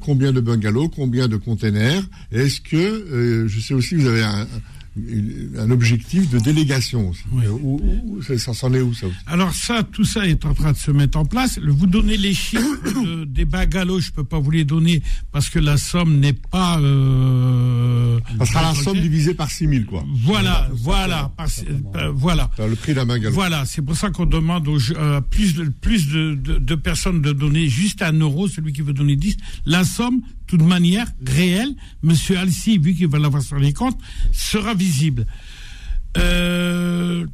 Combien 0.00 0.32
de 0.32 0.40
bungalows 0.40 0.88
Combien 0.88 1.28
de 1.28 1.36
containers? 1.36 2.02
Est-ce 2.30 2.60
que 2.60 3.46
je 3.48 3.60
sais 3.60 3.74
aussi 3.74 3.96
vous 3.96 4.06
avez 4.06 4.22
un, 4.22 4.46
un 4.94 5.70
objectif 5.70 6.28
de 6.28 6.38
délégation 6.38 7.08
aussi. 7.08 7.22
Où, 7.62 8.20
ça 8.22 8.52
s'en 8.52 8.74
est 8.74 8.82
où 8.82 8.92
ça 8.92 9.06
Alors 9.26 9.54
ça, 9.54 9.82
tout 9.82 10.04
ça 10.04 10.26
est 10.26 10.44
en 10.44 10.52
train 10.52 10.72
de 10.72 10.76
se 10.76 10.90
mettre 10.90 11.18
en 11.18 11.24
place. 11.24 11.58
Vous 11.58 11.86
donnez 11.86 12.18
les 12.18 12.34
chiffres 12.34 13.24
des 13.24 13.46
bagalos, 13.46 14.00
je 14.00 14.12
peux 14.12 14.24
pas 14.24 14.38
vous 14.38 14.50
les 14.50 14.64
donner 14.64 15.02
parce 15.30 15.48
que 15.48 15.58
la 15.58 15.78
somme 15.78 16.20
n'est 16.20 16.34
pas. 16.34 16.78
Euh, 16.80 18.20
ça 18.38 18.46
sera 18.46 18.62
la 18.62 18.74
somme 18.74 19.00
divisée 19.00 19.34
par 19.34 19.50
6 19.50 19.66
000 19.68 19.84
quoi. 19.86 20.04
Voilà, 20.24 20.68
voilà, 20.72 21.32
euh, 21.96 22.12
voilà. 22.14 22.50
le 22.58 22.74
prix 22.74 22.92
d'un 22.92 23.06
bagalo. 23.06 23.34
Voilà, 23.34 23.64
c'est 23.64 23.82
pour 23.82 23.96
ça 23.96 24.10
qu'on 24.10 24.26
demande 24.26 24.68
aux, 24.68 24.78
euh, 24.92 25.20
plus 25.22 25.54
de 25.54 25.64
plus 25.64 26.08
de, 26.08 26.34
de, 26.34 26.74
personnes 26.74 27.22
de 27.22 27.32
donner 27.32 27.68
juste 27.68 28.02
un 28.02 28.12
euro, 28.12 28.46
celui 28.46 28.72
qui 28.72 28.82
veut 28.82 28.92
donner 28.92 29.16
10. 29.16 29.36
La 29.64 29.84
somme 29.84 30.20
toute 30.52 30.68
manière 30.68 31.06
réelle, 31.26 31.74
Monsieur 32.02 32.36
Alci, 32.36 32.76
vu 32.76 32.94
qu'il 32.94 33.08
va 33.08 33.18
l'avoir 33.18 33.42
sur 33.42 33.58
les 33.58 33.72
comptes, 33.72 33.98
sera 34.32 34.74
visible. 34.74 35.24
Euh, 36.18 37.24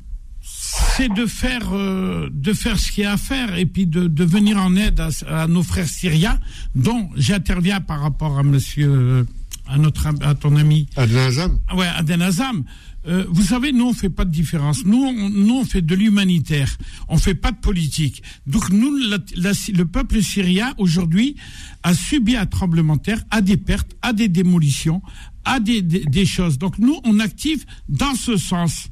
c'est 0.41 1.13
de 1.13 1.27
faire 1.27 1.73
euh, 1.73 2.29
de 2.31 2.53
faire 2.53 2.79
ce 2.79 2.93
qu'il 2.93 3.03
y 3.03 3.07
a 3.09 3.15
à 3.15 3.17
faire 3.17 3.59
et 3.59 3.67
puis 3.67 3.87
de, 3.87 4.25
venir 4.25 4.57
en 4.59 4.77
aide 4.77 5.03
à, 5.27 5.49
nos 5.49 5.65
frères 5.65 5.89
syriens, 5.89 6.39
dont 6.77 7.11
j'interviens 7.17 7.81
par 7.81 8.03
rapport 8.03 8.39
à 8.39 8.45
Monsieur 8.45 9.27
à 9.69 9.79
notre 9.79 10.07
à 10.23 10.35
ton 10.35 10.57
ami 10.57 10.87
Aden 10.97 11.19
Azam. 11.19 11.59
Ouais, 11.75 11.87
Aden 11.87 12.23
Azam. 12.23 12.65
Euh, 13.07 13.25
vous 13.31 13.43
savez, 13.43 13.73
nous, 13.73 13.87
on 13.87 13.93
fait 13.93 14.11
pas 14.11 14.25
de 14.25 14.31
différence. 14.31 14.85
Nous, 14.85 14.99
on, 14.99 15.31
nous, 15.31 15.55
on 15.55 15.65
fait 15.65 15.83
de 15.83 15.95
l'humanitaire. 15.95 16.77
On 17.09 17.17
fait 17.17 17.35
pas 17.35 17.53
de 17.53 17.57
politique. 17.57 18.23
Donc, 18.47 18.71
nous, 18.71 18.91
le 18.91 19.83
peuple 19.85 20.23
syrien, 20.23 20.75
aujourd'hui, 20.79 21.37
a 21.83 21.95
subi 21.95 22.37
un 22.37 22.47
tremblement 22.47 22.97
de 22.97 23.03
terre, 23.03 23.23
a 23.31 23.41
des 23.41 23.57
pertes, 23.57 23.97
a 24.03 24.13
des 24.13 24.29
démolitions, 24.29 25.01
a 25.45 25.61
des, 25.61 25.81
des, 25.81 26.27
choses. 26.27 26.59
Donc, 26.59 26.79
nous, 26.79 26.99
on 27.05 27.21
active 27.21 27.65
dans 27.89 28.15
ce 28.15 28.37
sens. 28.37 28.89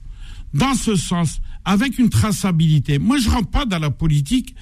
Dans 0.54 0.74
ce 0.74 0.94
sens. 0.94 1.40
Avec 1.64 1.98
une 1.98 2.08
traçabilité. 2.08 2.98
Moi, 2.98 3.18
je 3.18 3.28
rentre 3.28 3.50
pas 3.50 3.66
dans 3.66 3.80
la 3.80 3.90
politique. 3.90 4.54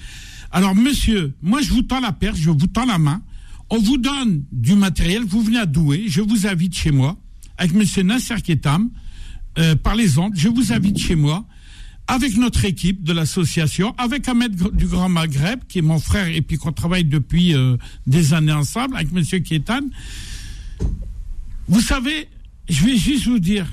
Alors, 0.51 0.75
monsieur, 0.75 1.33
moi, 1.41 1.61
je 1.61 1.69
vous 1.69 1.83
tends 1.83 1.99
la 1.99 2.11
perche, 2.11 2.39
je 2.39 2.49
vous 2.49 2.67
tends 2.67 2.85
la 2.85 2.97
main. 2.97 3.21
On 3.69 3.79
vous 3.79 3.97
donne 3.97 4.43
du 4.51 4.75
matériel, 4.75 5.23
vous 5.23 5.41
venez 5.41 5.57
à 5.57 5.65
Douai, 5.65 6.05
je 6.07 6.21
vous 6.21 6.45
invite 6.45 6.75
chez 6.75 6.91
moi, 6.91 7.17
avec 7.57 7.73
monsieur 7.73 8.03
Nasser 8.03 8.41
Ketam, 8.41 8.89
euh, 9.57 9.75
par 9.75 9.95
les 9.95 10.17
ondes. 10.17 10.33
Je 10.35 10.49
vous 10.49 10.71
invite 10.71 10.99
chez 10.99 11.15
moi 11.15 11.45
avec 12.07 12.37
notre 12.37 12.65
équipe 12.65 13.03
de 13.03 13.13
l'association, 13.13 13.95
avec 13.97 14.27
Ahmed 14.27 14.55
du 14.73 14.85
Grand 14.85 15.09
Maghreb, 15.09 15.61
qui 15.67 15.79
est 15.79 15.81
mon 15.81 15.97
frère 15.97 16.27
et 16.27 16.41
puis 16.41 16.57
qu'on 16.57 16.71
travaille 16.71 17.05
depuis 17.05 17.55
euh, 17.55 17.77
des 18.05 18.33
années 18.33 18.51
ensemble, 18.51 18.95
avec 18.95 19.11
Monsieur 19.11 19.39
Kétan. 19.39 19.81
Vous 21.67 21.81
savez, 21.81 22.27
je 22.69 22.85
vais 22.85 22.95
juste 22.95 23.25
vous 23.25 23.39
dire, 23.39 23.65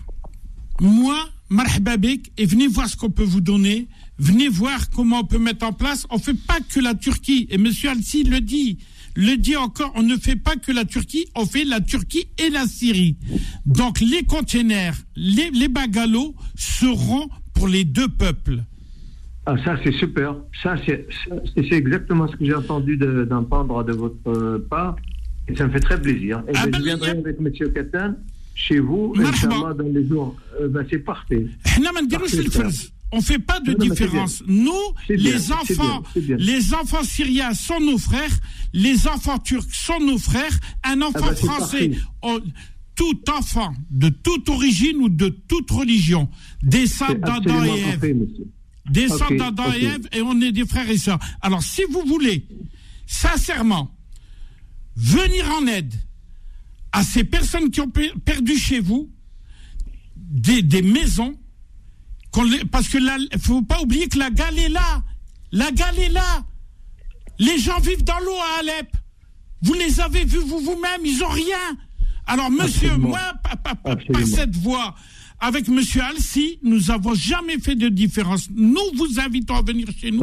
moi, 0.81 1.29
marhababik, 1.51 2.33
et 2.39 2.47
venez 2.47 2.69
voir 2.69 2.89
ce 2.89 2.97
qu'on 2.97 3.11
peut 3.11 3.23
vous 3.23 3.43
donner, 3.43 3.89
venez 4.19 4.49
voir 4.49 4.89
comment 4.89 5.21
on 5.21 5.25
peut 5.25 5.39
mettre 5.39 5.67
en 5.67 5.75
place. 5.75 6.07
On 6.09 6.19
fait 6.19 6.33
pas 6.33 6.61
que 6.61 6.81
la 6.81 6.95
Turquie, 6.95 7.47
et 7.51 7.59
Monsieur 7.59 7.91
Alci 7.91 8.25
le 8.25 8.41
dit, 8.41 8.79
le 9.17 9.37
dit 9.37 9.57
encore, 9.57 9.93
on 9.95 10.03
ne 10.03 10.17
fait 10.17 10.37
pas 10.37 10.57
que 10.57 10.73
la 10.73 10.85
Turquie, 10.85 11.27
on 11.35 11.47
fait 11.47 11.65
la 11.65 11.81
Turquie 11.81 12.29
et 12.39 12.51
la 12.51 12.67
Syrie. 12.67 13.17
Donc 13.67 14.01
les 14.01 14.25
containers, 14.25 14.95
les, 15.17 15.51
les 15.51 15.69
bagalos 15.69 16.35
seront 16.57 17.29
pour 17.55 17.69
les 17.69 17.85
deux 17.85 18.09
peuples. 18.09 18.63
Ah, 19.45 19.57
ça, 19.65 19.77
c'est 19.83 19.93
super. 19.93 20.37
Ça, 20.63 20.77
c'est 20.87 21.73
exactement 21.73 22.29
ce 22.29 22.37
que 22.37 22.45
j'ai 22.45 22.55
entendu 22.55 22.97
d'entendre 22.97 23.83
de, 23.83 23.93
votre 23.93 24.59
part. 24.71 24.97
Et 25.49 25.57
ça 25.57 25.67
me 25.67 25.73
fait 25.73 25.81
très 25.81 26.01
plaisir. 26.01 26.45
Et 26.49 26.53
ah, 26.55 26.65
ben, 26.67 26.71
ben, 26.71 26.79
je 26.79 26.85
viendrai 26.85 27.11
avec 27.11 27.37
M. 27.41 27.73
Katan 27.75 28.15
chez 28.55 28.79
vous, 28.79 29.13
dans 29.17 29.85
les 29.93 30.07
jours. 30.07 30.37
Euh, 30.61 30.69
ben, 30.69 30.87
c'est 30.89 31.01
parfait. 31.01 31.47
On 33.13 33.21
fait 33.21 33.39
pas 33.39 33.61
de 33.61 33.75
différence. 33.75 34.43
Nous, 34.47 34.73
les 35.09 35.53
enfants, 35.53 36.03
les 36.17 36.73
enfants 36.73 37.05
syriens 37.05 37.53
sont 37.53 37.79
nos 37.79 37.99
frères, 37.99 38.39
les 38.73 39.07
enfants 39.07 39.39
turcs 39.39 39.69
sont 39.71 40.01
nos 40.01 40.19
frères. 40.19 40.59
Un 40.83 41.03
ah 41.03 41.09
enfant 41.09 41.35
français, 41.37 41.91
tout 42.95 43.21
enfant 43.31 43.75
de 43.91 44.09
toute 44.09 44.49
origine 44.49 44.97
ou 44.97 45.09
de 45.11 45.29
toute 45.29 45.71
religion 45.71 46.29
descend 46.63 47.19
d'Adam 47.19 47.65
et 47.65 47.81
Ève. 47.81 48.17
Descend 48.91 49.37
d'Adam 49.37 49.73
et 49.75 49.85
Ève 49.85 50.09
et 50.13 50.23
on 50.23 50.41
est 50.41 50.53
des 50.53 50.67
frères 50.67 50.89
et 50.89 50.99
sœurs. 50.99 51.19
Alors, 51.43 51.63
si 51.63 51.83
vous 51.91 52.03
voulez, 52.07 52.47
sincèrement, 53.07 53.95
venir 54.97 55.51
en 55.51 55.67
aide 55.67 55.95
à 56.93 57.03
ces 57.03 57.25
personnes 57.25 57.71
qui 57.71 57.81
ont 57.81 57.91
perdu 58.25 58.57
chez 58.57 58.81
vous 58.81 59.11
des, 60.17 60.63
des 60.63 60.83
maisons, 60.83 61.35
parce 62.71 62.89
que 62.89 62.99
il 62.99 63.41
faut 63.41 63.63
pas 63.63 63.81
oublier 63.81 64.09
que 64.09 64.19
la 64.19 64.31
gale 64.31 64.59
est 64.59 64.69
là. 64.69 65.03
La 65.53 65.71
gale 65.71 65.99
est 65.99 66.09
là. 66.09 66.45
Les 67.39 67.59
gens 67.59 67.79
vivent 67.81 68.05
dans 68.05 68.19
l'eau 68.21 68.37
à 68.37 68.61
Alep. 68.61 68.97
Vous 69.63 69.75
les 69.75 70.01
avez 70.01 70.25
vus 70.25 70.39
vous 70.39 70.61
vous-même, 70.61 71.05
ils 71.05 71.23
ont 71.23 71.29
rien. 71.29 71.77
Alors, 72.27 72.51
monsieur, 72.51 72.97
moi, 72.97 73.21
par 73.63 74.27
cette 74.27 74.57
voie, 74.57 74.95
avec 75.43 75.69
M. 75.69 75.81
Alsi, 76.01 76.61
nous 76.63 76.79
n'avons 76.87 77.15
jamais 77.15 77.59
fait 77.59 77.75
de 77.75 77.89
différence. 77.89 78.49
Nous 78.55 78.81
vous 78.95 79.19
invitons 79.19 79.57
à 79.57 79.63
venir 79.63 79.89
chez 80.01 80.13
nous. 80.13 80.21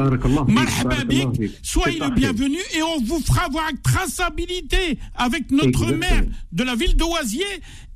Soyez 1.62 2.00
le 2.00 2.16
bienvenu 2.16 2.58
et 2.74 2.82
on 2.82 3.02
vous 3.02 3.20
fera 3.20 3.48
avoir 3.48 3.70
une 3.70 3.80
traçabilité 3.80 4.98
avec 5.16 5.52
notre 5.52 5.92
maire 5.92 6.24
de 6.54 6.64
la 6.64 6.74
ville 6.76 6.96
d'Oisier 6.96 7.44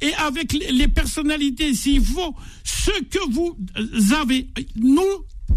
et 0.02 0.14
avec 0.16 0.52
les 0.52 0.88
personnalités 0.90 1.74
s'il 1.74 2.04
faut. 2.04 2.36
Ce 2.66 2.92
que 3.04 3.32
vous 3.32 3.56
avez, 4.14 4.50
nous, 4.76 5.02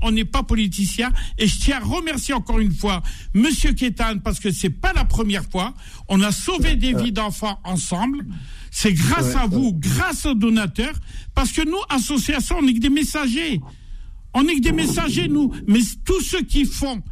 on 0.02 0.10
n'est 0.12 0.24
pas 0.24 0.42
politicien 0.42 1.12
et 1.38 1.46
je 1.46 1.58
tiens 1.58 1.78
à 1.80 1.84
remercier 1.84 2.34
encore 2.34 2.58
une 2.58 2.72
fois 2.72 3.02
Monsieur 3.34 3.72
Kétan 3.72 4.18
parce 4.22 4.40
que 4.40 4.50
c'est 4.50 4.70
pas 4.70 4.92
la 4.92 5.04
première 5.04 5.44
fois. 5.44 5.74
On 6.08 6.20
a 6.22 6.32
sauvé 6.32 6.76
des 6.76 6.94
vies 6.94 7.12
d'enfants 7.12 7.58
ensemble. 7.64 8.24
C'est 8.70 8.92
grâce 8.92 9.34
à 9.34 9.46
vous, 9.46 9.72
grâce 9.72 10.26
aux 10.26 10.34
donateurs, 10.34 10.94
parce 11.34 11.50
que 11.52 11.62
nous, 11.62 11.78
association, 11.88 12.56
on 12.58 12.62
n'est 12.62 12.74
que 12.74 12.80
des 12.80 12.90
messagers. 12.90 13.60
On 14.34 14.42
n'est 14.42 14.56
que 14.56 14.60
des 14.60 14.72
messagers, 14.72 15.28
nous. 15.28 15.50
Mais 15.66 15.80
tous 16.04 16.20
ceux 16.20 16.42
qui 16.42 16.66
font 16.66 17.02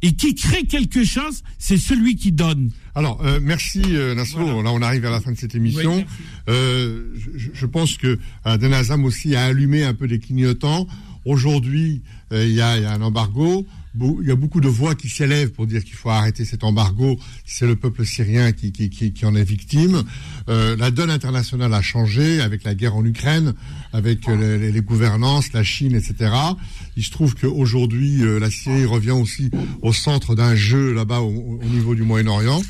et 0.00 0.14
qui 0.14 0.34
créent 0.34 0.64
quelque 0.64 1.04
chose, 1.04 1.42
c'est 1.58 1.76
celui 1.76 2.16
qui 2.16 2.32
donne. 2.32 2.70
Alors, 2.94 3.24
euh, 3.24 3.40
merci 3.42 3.82
euh, 3.90 4.14
Là, 4.14 4.24
on 4.36 4.82
arrive 4.82 5.04
à 5.06 5.10
la 5.10 5.20
fin 5.20 5.32
de 5.32 5.38
cette 5.38 5.54
émission. 5.54 6.04
euh, 6.48 7.12
je, 7.14 7.50
je, 7.52 7.66
pense 7.66 7.96
que 7.96 8.18
euh, 8.46 8.56
Denazam 8.56 9.04
aussi 9.04 9.36
a 9.36 9.44
allumé 9.44 9.84
un 9.84 9.94
peu 9.94 10.08
des 10.08 10.18
clignotants. 10.18 10.86
Aujourd'hui, 11.24 12.02
euh, 12.32 12.46
il 12.46 12.54
y, 12.54 12.60
a, 12.60 12.78
y, 12.78 12.84
a 12.84 12.92
un 12.92 13.02
embargo 13.02 13.66
il 14.00 14.26
y 14.26 14.30
a 14.30 14.36
beaucoup 14.36 14.60
de 14.60 14.68
voix 14.68 14.94
qui 14.94 15.08
s'élèvent 15.08 15.50
pour 15.50 15.66
dire 15.66 15.84
qu'il 15.84 15.94
faut 15.94 16.10
arrêter 16.10 16.44
cet 16.44 16.64
embargo. 16.64 17.18
C'est 17.44 17.66
le 17.66 17.76
peuple 17.76 18.06
syrien 18.06 18.52
qui, 18.52 18.72
qui, 18.72 18.88
qui, 18.88 19.12
qui 19.12 19.26
en 19.26 19.34
est 19.34 19.44
victime. 19.44 20.02
Euh, 20.48 20.76
la 20.76 20.90
donne 20.90 21.10
internationale 21.10 21.74
a 21.74 21.82
changé 21.82 22.40
avec 22.40 22.64
la 22.64 22.74
guerre 22.74 22.96
en 22.96 23.04
Ukraine, 23.04 23.54
avec 23.92 24.28
euh, 24.28 24.58
les, 24.58 24.72
les, 24.72 24.80
gouvernances, 24.80 25.52
la 25.52 25.62
Chine, 25.62 25.94
etc. 25.94 26.32
Il 26.96 27.04
se 27.04 27.10
trouve 27.10 27.34
qu'aujourd'hui, 27.34 28.22
euh, 28.22 28.38
la 28.38 28.50
Syrie 28.50 28.86
revient 28.86 29.10
aussi 29.10 29.50
au 29.82 29.92
centre 29.92 30.34
d'un 30.34 30.54
jeu 30.54 30.92
là-bas 30.92 31.20
au, 31.20 31.60
au, 31.62 31.68
niveau 31.68 31.94
du 31.94 32.02
Moyen-Orient. 32.02 32.62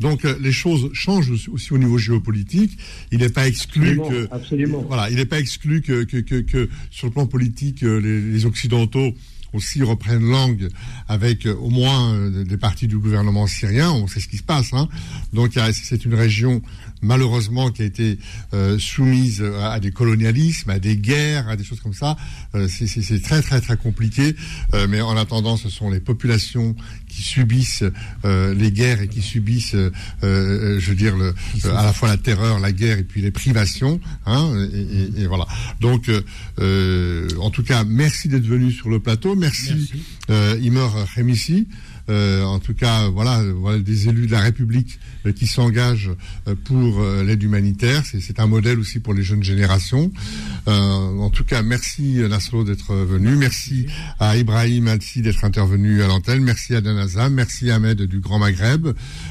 Donc 0.00 0.24
euh, 0.24 0.36
les 0.40 0.52
choses 0.52 0.90
changent 0.92 1.30
aussi 1.30 1.72
au 1.72 1.78
niveau 1.78 1.98
géopolitique. 1.98 2.76
Il 3.10 3.18
n'est 3.18 3.28
pas 3.28 3.46
exclu 3.46 3.98
que 3.98 4.28
absolument. 4.30 4.84
voilà, 4.86 5.10
il 5.10 5.16
n'est 5.16 5.26
pas 5.26 5.38
exclu 5.38 5.82
que, 5.82 6.04
que, 6.04 6.18
que, 6.18 6.40
que, 6.40 6.68
sur 6.90 7.06
le 7.06 7.12
plan 7.12 7.26
politique, 7.26 7.82
les, 7.82 8.20
les 8.20 8.46
occidentaux 8.46 9.12
aussi 9.52 9.82
reprennent 9.82 10.24
langue 10.24 10.68
avec 11.08 11.46
au 11.46 11.68
moins 11.68 12.30
des 12.30 12.56
parties 12.56 12.88
du 12.88 12.96
gouvernement 12.96 13.46
syrien. 13.46 13.90
On 13.90 14.06
sait 14.06 14.20
ce 14.20 14.28
qui 14.28 14.38
se 14.38 14.42
passe. 14.42 14.72
Hein. 14.72 14.88
Donc 15.34 15.52
c'est 15.72 16.04
une 16.06 16.14
région 16.14 16.62
malheureusement 17.02 17.70
qui 17.70 17.82
a 17.82 17.84
été 17.84 18.18
euh, 18.54 18.78
soumise 18.78 19.44
à, 19.60 19.80
des 19.80 19.90
colonialismes, 19.90 20.70
à 20.70 20.78
des 20.78 20.96
guerres, 20.96 21.48
à 21.48 21.56
des 21.56 21.64
choses 21.64 21.80
comme 21.80 21.94
ça. 21.94 22.16
Euh, 22.54 22.68
c'est 22.68 23.22
très 23.22 23.42
très 23.42 23.60
très 23.60 23.76
compliqué. 23.76 24.34
Euh, 24.74 24.86
mais 24.88 25.00
en 25.00 25.16
attendant, 25.16 25.56
ce 25.56 25.68
sont 25.68 25.90
les 25.90 26.00
populations 26.00 26.74
qui 27.08 27.22
subissent 27.22 27.84
euh, 28.24 28.54
les 28.54 28.72
guerres 28.72 29.02
et 29.02 29.08
qui 29.08 29.20
subissent, 29.22 29.76
je 30.22 30.88
veux 30.88 30.94
dire, 30.94 31.16
le, 31.16 31.34
à 31.64 31.84
la 31.84 31.92
fois 31.92 32.08
la 32.08 32.16
terreur, 32.16 32.58
la 32.60 32.72
guerre 32.72 32.98
et 32.98 33.04
puis 33.04 33.20
les 33.20 33.30
privations. 33.30 34.00
Hein, 34.26 34.54
et, 34.72 35.20
et, 35.20 35.22
et, 35.22 35.26
voilà. 35.26 35.46
Donc, 35.80 36.10
en 36.58 37.50
tout 37.50 37.62
cas, 37.62 37.84
merci 37.84 38.28
d'être 38.28 38.46
venu 38.46 38.70
sur 38.70 38.88
le 38.88 39.00
plateau. 39.00 39.34
Merci, 39.34 39.92
merci. 40.28 40.64
Imer 40.64 40.88
Remissi. 41.16 41.66
Euh, 42.08 42.42
en 42.44 42.58
tout 42.58 42.74
cas, 42.74 43.08
voilà, 43.08 43.42
voilà 43.54 43.78
des 43.78 44.08
élus 44.08 44.26
de 44.26 44.32
la 44.32 44.40
République 44.40 44.98
euh, 45.26 45.32
qui 45.32 45.46
s'engagent 45.46 46.10
euh, 46.48 46.54
pour 46.64 47.02
l'aide 47.24 47.42
humanitaire. 47.42 48.02
C'est 48.04 48.40
un 48.40 48.46
modèle 48.46 48.78
aussi 48.78 49.00
pour 49.00 49.14
les 49.14 49.22
jeunes 49.22 49.42
générations. 49.42 50.10
en 50.66 51.30
tout 51.30 51.44
cas, 51.44 51.62
merci 51.62 52.20
Nasro 52.28 52.64
d'être 52.64 52.94
venu. 52.94 53.36
Merci 53.36 53.86
à 54.18 54.36
Ibrahim 54.36 54.88
Alsi 54.88 55.22
d'être 55.22 55.44
intervenu 55.44 56.02
à 56.02 56.06
l'antenne. 56.06 56.42
Merci 56.42 56.74
à 56.74 56.80
Danazam. 56.80 57.32
Merci 57.32 57.70
à 57.70 57.76
Ahmed 57.76 58.02
du 58.02 58.20
Grand 58.20 58.38
Maghreb. 58.38 58.88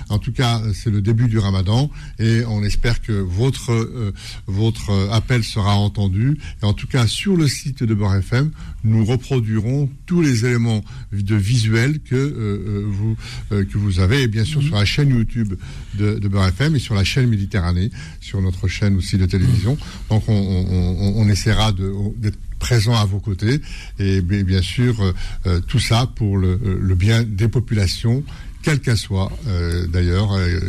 En 0.09 0.19
tout 0.19 0.31
cas, 0.31 0.61
c'est 0.73 0.89
le 0.89 1.01
début 1.01 1.27
du 1.27 1.37
Ramadan 1.37 1.89
et 2.19 2.43
on 2.45 2.63
espère 2.63 3.01
que 3.01 3.13
votre 3.13 4.13
votre 4.47 5.09
appel 5.11 5.43
sera 5.43 5.75
entendu. 5.75 6.37
Et 6.61 6.65
en 6.65 6.73
tout 6.73 6.87
cas, 6.87 7.07
sur 7.07 7.35
le 7.35 7.47
site 7.47 7.83
de 7.83 7.93
Beurre 7.93 8.15
FM, 8.15 8.51
nous 8.83 9.05
reproduirons 9.05 9.89
tous 10.05 10.21
les 10.21 10.45
éléments 10.45 10.83
de 11.11 11.35
visuels 11.35 11.99
que 11.99 12.15
euh, 12.15 12.60
vous, 12.61 13.15
euh, 13.51 13.65
que 13.65 13.77
vous 13.77 13.99
avez, 13.99 14.23
et 14.23 14.27
bien 14.27 14.45
sûr 14.45 14.61
sur 14.61 14.75
la 14.75 14.85
chaîne 14.85 15.09
YouTube 15.09 15.53
de, 15.95 16.19
de 16.19 16.27
Beurre 16.27 16.47
FM 16.47 16.75
et 16.75 16.79
sur 16.79 16.95
la 16.95 17.03
chaîne 17.03 17.27
Méditerranée, 17.27 17.91
sur 18.19 18.41
notre 18.41 18.67
chaîne 18.67 18.95
aussi 18.97 19.17
de 19.17 19.25
télévision. 19.25 19.77
Donc 20.09 20.27
on, 20.27 20.33
on, 20.33 21.13
on 21.17 21.29
essaiera 21.29 21.71
d'être 21.71 22.39
présent 22.59 22.95
à 22.95 23.05
vos 23.05 23.19
côtés 23.19 23.59
et 23.97 24.21
bien 24.21 24.61
sûr 24.61 25.13
euh, 25.45 25.59
tout 25.61 25.79
ça 25.79 26.07
pour 26.15 26.37
le, 26.37 26.59
le, 26.79 26.95
bien 26.95 27.23
des 27.23 27.47
populations 27.47 28.23
quelle 28.61 28.79
qu'elle 28.79 28.97
soit 28.97 29.31
euh, 29.47 29.87
d'ailleurs, 29.87 30.33
euh, 30.33 30.59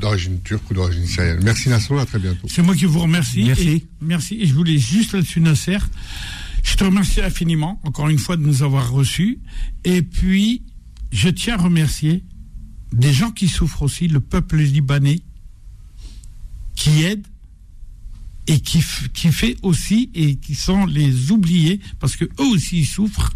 d'origine 0.00 0.40
turque 0.42 0.70
ou 0.70 0.74
d'origine 0.74 1.06
syrienne. 1.06 1.40
Merci 1.44 1.68
Nasser, 1.68 1.96
à 1.98 2.04
très 2.04 2.18
bientôt. 2.18 2.48
C'est 2.50 2.62
moi 2.62 2.74
qui 2.74 2.84
vous 2.84 2.98
remercie. 2.98 3.44
Merci. 3.44 3.68
Et, 3.68 3.86
merci. 4.00 4.38
Et 4.40 4.46
je 4.46 4.54
voulais 4.54 4.78
juste 4.78 5.12
là-dessus 5.12 5.40
Nasser, 5.40 5.78
je 6.64 6.74
te 6.74 6.84
remercie 6.84 7.20
infiniment, 7.20 7.80
encore 7.84 8.08
une 8.08 8.18
fois, 8.18 8.36
de 8.36 8.42
nous 8.42 8.62
avoir 8.62 8.90
reçus. 8.90 9.38
Et 9.84 10.02
puis, 10.02 10.62
je 11.10 11.28
tiens 11.28 11.54
à 11.54 11.62
remercier 11.62 12.24
des 12.92 13.12
gens 13.12 13.30
qui 13.30 13.48
souffrent 13.48 13.82
aussi, 13.82 14.08
le 14.08 14.20
peuple 14.20 14.56
libanais, 14.56 15.20
qui 16.74 17.02
aide 17.02 17.26
et 18.46 18.60
qui, 18.60 18.82
qui 19.12 19.30
fait 19.30 19.56
aussi, 19.62 20.10
et 20.14 20.36
qui 20.36 20.54
sont 20.54 20.86
les 20.86 21.30
oubliés, 21.30 21.80
parce 22.00 22.16
que 22.16 22.24
eux 22.24 22.46
aussi 22.52 22.80
ils 22.80 22.86
souffrent 22.86 23.32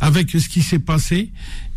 avec 0.00 0.30
ce 0.30 0.48
qui 0.48 0.62
s'est 0.62 0.80
passé. 0.80 1.30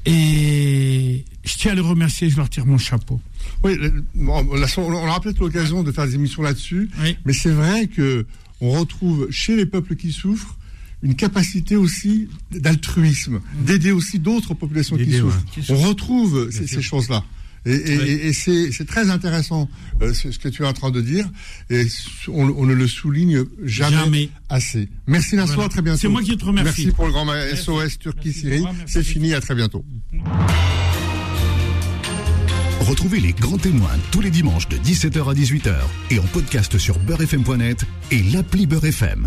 Et 0.05 1.25
je 1.43 1.57
tiens 1.57 1.73
à 1.73 1.75
les 1.75 1.81
remercier, 1.81 2.29
je 2.29 2.37
leur 2.37 2.49
tire 2.49 2.65
mon 2.65 2.77
chapeau. 2.77 3.21
Oui, 3.63 3.77
on 4.17 4.93
aura 4.93 5.19
peut-être 5.19 5.39
l'occasion 5.39 5.83
de 5.83 5.91
faire 5.91 6.07
des 6.07 6.15
émissions 6.15 6.41
là-dessus, 6.41 6.89
oui. 7.01 7.17
mais 7.25 7.33
c'est 7.33 7.51
vrai 7.51 7.87
que 7.87 8.25
on 8.59 8.71
retrouve 8.71 9.27
chez 9.29 9.55
les 9.55 9.65
peuples 9.65 9.95
qui 9.95 10.11
souffrent 10.11 10.57
une 11.03 11.15
capacité 11.15 11.75
aussi 11.75 12.27
d'altruisme, 12.51 13.39
d'aider 13.65 13.91
aussi 13.91 14.19
d'autres 14.19 14.53
populations 14.53 14.97
qui 14.97 15.13
souffrent. 15.17 15.43
Ouais. 15.57 15.63
On 15.69 15.75
retrouve 15.77 16.49
ces, 16.51 16.67
ces 16.67 16.81
choses-là. 16.81 17.23
Et, 17.65 17.71
et, 17.73 17.97
oui. 17.97 18.09
et 18.09 18.33
c'est 18.71 18.85
très 18.85 19.09
intéressant 19.09 19.69
euh, 20.01 20.13
ce, 20.13 20.31
ce, 20.31 20.39
que 20.39 20.47
tu 20.47 20.63
es 20.63 20.65
en 20.65 20.71
train 20.73 20.89
de 20.89 21.01
dire, 21.01 21.29
et 21.69 21.85
on, 22.29 22.47
on 22.49 22.65
ne 22.65 22.73
le 22.73 22.87
souligne 22.87 23.43
jamais, 23.63 23.97
jamais. 23.97 24.29
assez. 24.47 24.87
Merci 25.05 25.35
Nassour, 25.35 25.55
voilà. 25.55 25.67
à 25.67 25.69
très 25.69 25.81
bientôt. 25.81 25.99
C'est 25.99 26.07
moi 26.07 26.21
qui 26.23 26.37
te 26.37 26.45
remercie. 26.45 26.85
Merci 26.85 26.95
pour 26.95 27.07
le 27.07 27.11
grand 27.11 27.27
SOS 27.55 27.99
Turquie-Syrie. 27.99 28.63
C'est 28.85 29.03
fini, 29.03 29.33
à 29.33 29.41
très 29.41 29.53
bientôt. 29.55 29.83
Retrouvez 32.81 33.19
les 33.19 33.33
grands 33.33 33.57
témoins 33.57 33.97
tous 34.11 34.21
les 34.21 34.29
dimanches 34.29 34.69
de 34.69 34.77
17h 34.77 35.29
à 35.29 35.33
18h 35.33 35.75
et 36.11 36.19
en 36.19 36.23
podcast 36.27 36.77
sur 36.77 36.97
beurrefm.net 36.99 37.83
et 38.11 38.23
l'appli 38.23 38.65
Beurrefm. 38.65 39.25